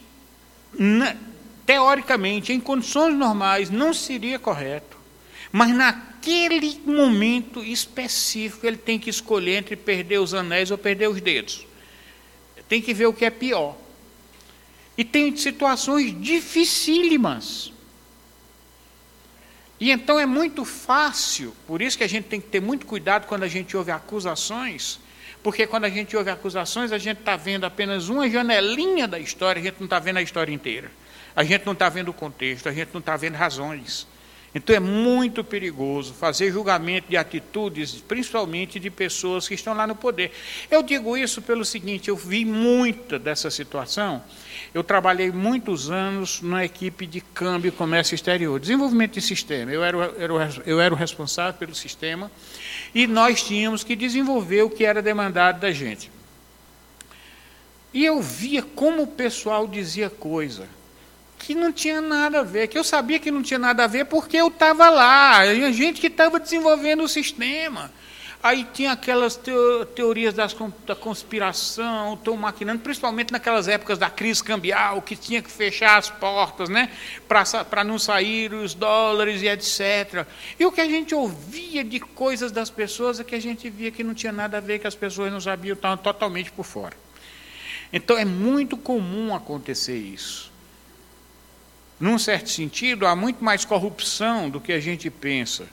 teoricamente, 1.66 2.54
em 2.54 2.60
condições 2.60 3.16
normais, 3.16 3.70
não 3.70 3.94
seria 3.94 4.40
correto. 4.40 4.98
Mas 5.52 5.72
naquele 5.72 6.80
momento 6.86 7.64
específico, 7.64 8.66
ele 8.66 8.78
tem 8.78 9.00
que 9.00 9.10
escolher 9.10 9.58
entre 9.58 9.76
perder 9.76 10.20
os 10.20 10.34
anéis 10.34 10.72
ou 10.72 10.78
perder 10.78 11.10
os 11.10 11.22
dedos. 11.22 11.66
Tem 12.70 12.82
que 12.82 12.94
ver 12.94 13.08
o 13.08 13.14
que 13.14 13.26
é 13.26 13.30
pior. 13.30 13.76
E 14.98 15.04
tem 15.04 15.36
situações 15.36 16.16
dificílimas. 16.22 17.74
E 19.80 19.92
então 19.92 20.20
é 20.20 20.26
muito 20.26 20.64
fácil, 20.66 21.56
por 21.66 21.82
isso 21.82 21.98
que 21.98 22.04
a 22.04 22.10
gente 22.10 22.26
tem 22.26 22.40
que 22.40 22.48
ter 22.48 22.62
muito 22.62 22.86
cuidado 22.86 23.26
quando 23.28 23.44
a 23.44 23.48
gente 23.48 23.78
ouve 23.78 23.92
acusações, 23.92 25.00
porque 25.42 25.66
quando 25.66 25.86
a 25.86 25.90
gente 25.90 26.18
ouve 26.18 26.30
acusações, 26.30 26.92
a 26.92 26.98
gente 26.98 27.20
está 27.20 27.38
vendo 27.38 27.64
apenas 27.66 28.10
uma 28.10 28.30
janelinha 28.30 29.08
da 29.08 29.18
história, 29.18 29.62
a 29.62 29.64
gente 29.64 29.78
não 29.80 29.86
está 29.86 29.98
vendo 29.98 30.18
a 30.18 30.22
história 30.22 30.52
inteira. 30.52 30.92
A 31.34 31.44
gente 31.46 31.66
não 31.66 31.74
está 31.74 31.88
vendo 31.88 32.10
o 32.10 32.14
contexto, 32.14 32.68
a 32.68 32.74
gente 32.74 32.90
não 32.92 33.00
está 33.00 33.16
vendo 33.16 33.36
razões. 33.36 34.06
Então 34.54 34.76
é 34.76 34.80
muito 34.80 35.43
perigoso 35.43 36.14
fazer 36.14 36.52
julgamento 36.52 37.08
de 37.08 37.16
atitudes, 37.16 37.93
principalmente 38.02 38.80
de 38.80 38.89
pessoas 38.89 39.47
que 39.47 39.54
estão 39.54 39.76
lá 39.76 39.86
no 39.86 39.95
poder. 39.95 40.32
Eu 40.72 40.82
digo 40.82 41.16
isso 41.16 41.41
pelo 41.41 41.64
seguinte: 41.64 42.10
eu 42.10 42.16
vi 42.16 42.43
muita 42.45 43.20
dessa 43.20 43.52
situação. 43.52 44.24
Eu 44.74 44.84
trabalhei 44.84 45.32
muitos 45.32 45.91
anos 45.91 46.41
na 46.41 46.66
equipe 46.66 47.06
de 47.06 47.22
câmbio 47.22 47.70
e 47.70 47.72
comércio 47.72 48.16
exterior, 48.16 48.60
desenvolvimento 48.60 49.14
de 49.14 49.22
sistema. 49.22 49.72
Eu 49.72 49.84
era, 49.84 49.97
eu 50.66 50.82
era 50.82 50.93
o 50.93 50.97
responsável 50.97 51.54
pelo 51.54 51.76
sistema 51.76 52.32
e 52.93 53.06
nós 53.06 53.43
tínhamos 53.43 53.84
que 53.84 53.95
desenvolver 53.95 54.64
o 54.64 54.70
que 54.70 54.84
era 54.84 55.02
demandado 55.02 55.60
da 55.60 55.72
gente. 55.72 56.12
E 57.93 58.06
eu 58.06 58.22
via 58.22 58.62
como 58.62 59.04
o 59.04 59.08
pessoal 59.08 59.68
dizia 59.68 60.10
coisa 60.10 60.79
que 61.40 61.56
não 61.56 61.72
tinha 61.72 62.02
nada 62.02 62.42
a 62.42 62.44
ver, 62.44 62.68
que 62.68 62.78
eu 62.78 62.84
sabia 62.84 63.18
que 63.18 63.32
não 63.32 63.42
tinha 63.42 63.58
nada 63.58 63.86
a 63.86 63.88
ver 63.88 64.06
porque 64.06 64.38
eu 64.38 64.50
estava 64.50 64.90
lá, 64.90 65.40
a 65.40 65.72
gente 65.72 66.02
que 66.02 66.08
estava 66.08 66.40
desenvolvendo 66.40 67.04
o 67.04 67.08
sistema. 67.08 67.92
Aí 68.42 68.66
tinha 68.74 68.94
aquelas 68.94 69.38
teorias 69.94 70.34
das, 70.34 70.56
da 70.86 70.96
conspiração, 70.96 72.14
estão 72.14 72.38
maquinando, 72.38 72.80
principalmente 72.80 73.34
naquelas 73.34 73.68
épocas 73.68 73.98
da 73.98 74.10
crise 74.10 74.42
cambial, 74.42 75.02
que 75.02 75.14
tinha 75.14 75.42
que 75.42 75.52
fechar 75.52 75.98
as 75.98 76.10
portas, 76.10 76.70
né, 76.70 76.90
para 77.28 77.84
não 77.84 78.00
sair 78.00 78.54
os 78.54 78.74
dólares 78.74 79.42
e 79.42 79.48
etc. 79.48 80.26
E 80.58 80.66
o 80.66 80.72
que 80.72 80.80
a 80.80 80.86
gente 80.86 81.14
ouvia 81.14 81.84
de 81.84 82.00
coisas 82.00 82.50
das 82.50 82.70
pessoas 82.70 83.20
é 83.20 83.26
que 83.26 83.36
a 83.36 83.42
gente 83.42 83.70
via 83.70 83.92
que 83.92 84.06
não 84.06 84.14
tinha 84.14 84.32
nada 84.32 84.58
a 84.58 84.62
ver, 84.62 84.80
que 84.80 84.88
as 84.88 84.96
pessoas 84.96 85.34
não 85.34 85.42
sabiam, 85.42 85.74
estavam 85.74 85.98
totalmente 85.98 86.50
por 86.50 86.64
fora. 86.64 86.96
Então 87.92 88.18
é 88.18 88.24
muito 88.24 88.78
comum 88.78 89.36
acontecer 89.36 89.98
isso. 89.98 90.49
Num 92.00 92.18
certo 92.18 92.50
sentido, 92.50 93.06
há 93.06 93.16
muito 93.16 93.43
mais 93.43 93.66
corrupção 93.66 94.50
do 94.50 94.62
que 94.62 94.72
a 94.72 94.80
gente 94.80 95.10
pensa, 95.10 95.68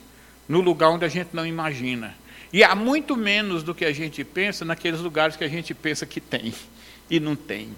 no 0.47 0.59
lugar 0.59 0.89
onde 0.89 1.05
a 1.05 1.07
gente 1.07 1.29
não 1.33 1.45
imagina. 1.45 2.15
E 2.51 2.63
há 2.63 2.75
muito 2.75 3.15
menos 3.15 3.63
do 3.63 3.73
que 3.73 3.85
a 3.85 3.93
gente 3.93 4.23
pensa 4.23 4.65
naqueles 4.65 4.99
lugares 4.99 5.35
que 5.35 5.43
a 5.43 5.47
gente 5.47 5.73
pensa 5.73 6.05
que 6.05 6.19
tem 6.19 6.53
e 7.09 7.19
não 7.19 7.35
tem. 7.35 7.69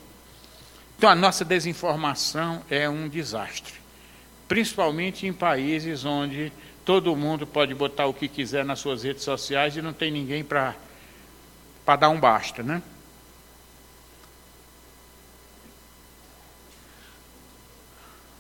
Então 0.98 1.10
a 1.10 1.16
nossa 1.16 1.46
desinformação 1.46 2.62
é 2.70 2.90
um 2.90 3.08
desastre, 3.08 3.74
principalmente 4.48 5.26
em 5.26 5.32
países 5.32 6.04
onde 6.04 6.52
todo 6.84 7.16
mundo 7.16 7.46
pode 7.48 7.74
botar 7.74 8.08
o 8.08 8.14
que 8.14 8.28
quiser 8.28 8.66
nas 8.66 8.80
suas 8.80 9.04
redes 9.04 9.24
sociais 9.24 9.78
e 9.78 9.82
não 9.82 9.94
tem 9.94 10.12
ninguém 10.12 10.44
para 10.44 10.76
dar 11.86 12.10
um 12.10 12.20
basta, 12.20 12.64
né? 12.64 12.82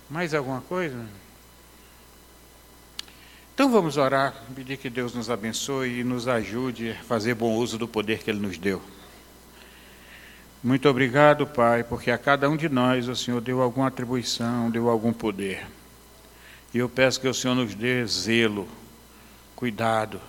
Mais 0.10 0.34
alguma 0.34 0.62
coisa? 0.62 1.06
Então 3.54 3.70
vamos 3.70 3.98
orar, 3.98 4.34
pedir 4.56 4.78
que 4.78 4.90
Deus 4.90 5.14
nos 5.14 5.30
abençoe 5.30 6.00
e 6.00 6.04
nos 6.04 6.28
ajude 6.28 6.92
a 6.92 7.04
fazer 7.04 7.36
bom 7.36 7.56
uso 7.56 7.78
do 7.78 7.88
poder 7.88 8.24
que 8.24 8.32
Ele 8.32 8.40
nos 8.40 8.58
deu. 8.58 8.82
Muito 10.64 10.90
obrigado, 10.90 11.46
Pai, 11.46 11.84
porque 11.84 12.10
a 12.10 12.18
cada 12.18 12.50
um 12.50 12.58
de 12.58 12.70
nós 12.70 13.08
o 13.08 13.16
Senhor 13.16 13.42
deu 13.42 13.62
alguma 13.62 13.88
atribuição, 13.88 14.72
deu 14.72 14.90
algum 14.90 15.14
poder. 15.14 15.68
E 16.74 16.78
eu 16.78 16.90
peço 16.90 17.20
que 17.20 17.28
o 17.28 17.34
Senhor 17.34 17.54
nos 17.54 17.76
dê 17.76 18.06
zelo, 18.06 18.68
cuidado, 19.56 20.22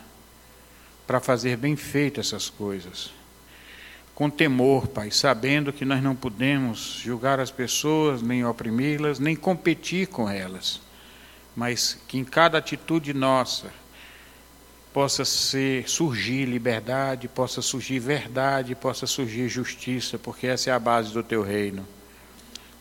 para 1.07 1.21
fazer 1.21 1.57
bem 1.57 1.77
feito 1.77 2.21
essas 2.21 2.51
coisas. 2.51 3.13
Com 4.21 4.29
temor, 4.29 4.87
Pai, 4.87 5.11
sabendo 5.11 5.73
que 5.73 5.87
nós 5.87 6.03
não 6.03 6.15
podemos 6.15 7.01
julgar 7.03 7.41
as 7.41 7.51
pessoas, 7.51 8.21
nem 8.21 8.45
oprimi-las, 8.45 9.19
nem 9.19 9.35
competir 9.35 10.09
com 10.09 10.29
elas 10.29 10.83
mas 11.55 11.99
que 12.09 12.19
em 12.19 12.25
cada 12.25 12.59
atitude 12.59 13.13
nossa 13.13 13.71
possa 14.93 15.25
ser 15.25 15.89
surgir 15.89 16.47
liberdade, 16.47 17.29
possa 17.29 17.63
surgir 17.63 17.99
verdade, 17.99 18.75
possa 18.75 19.07
surgir 19.07 19.49
justiça, 19.49 20.19
porque 20.19 20.47
essa 20.47 20.71
é 20.71 20.73
a 20.73 20.79
base 20.79 21.13
do 21.13 21.23
teu 21.23 21.43
reino. 21.43 21.87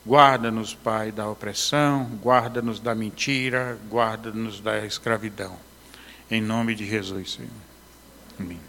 Guarda-nos, 0.07 0.73
Pai, 0.73 1.11
da 1.11 1.29
opressão, 1.29 2.05
guarda-nos 2.23 2.79
da 2.79 2.95
mentira, 2.95 3.77
guarda-nos 3.89 4.59
da 4.59 4.85
escravidão. 4.85 5.55
Em 6.31 6.41
nome 6.41 6.73
de 6.73 6.87
Jesus, 6.87 7.33
Senhor. 7.33 7.51
Amém. 8.39 8.68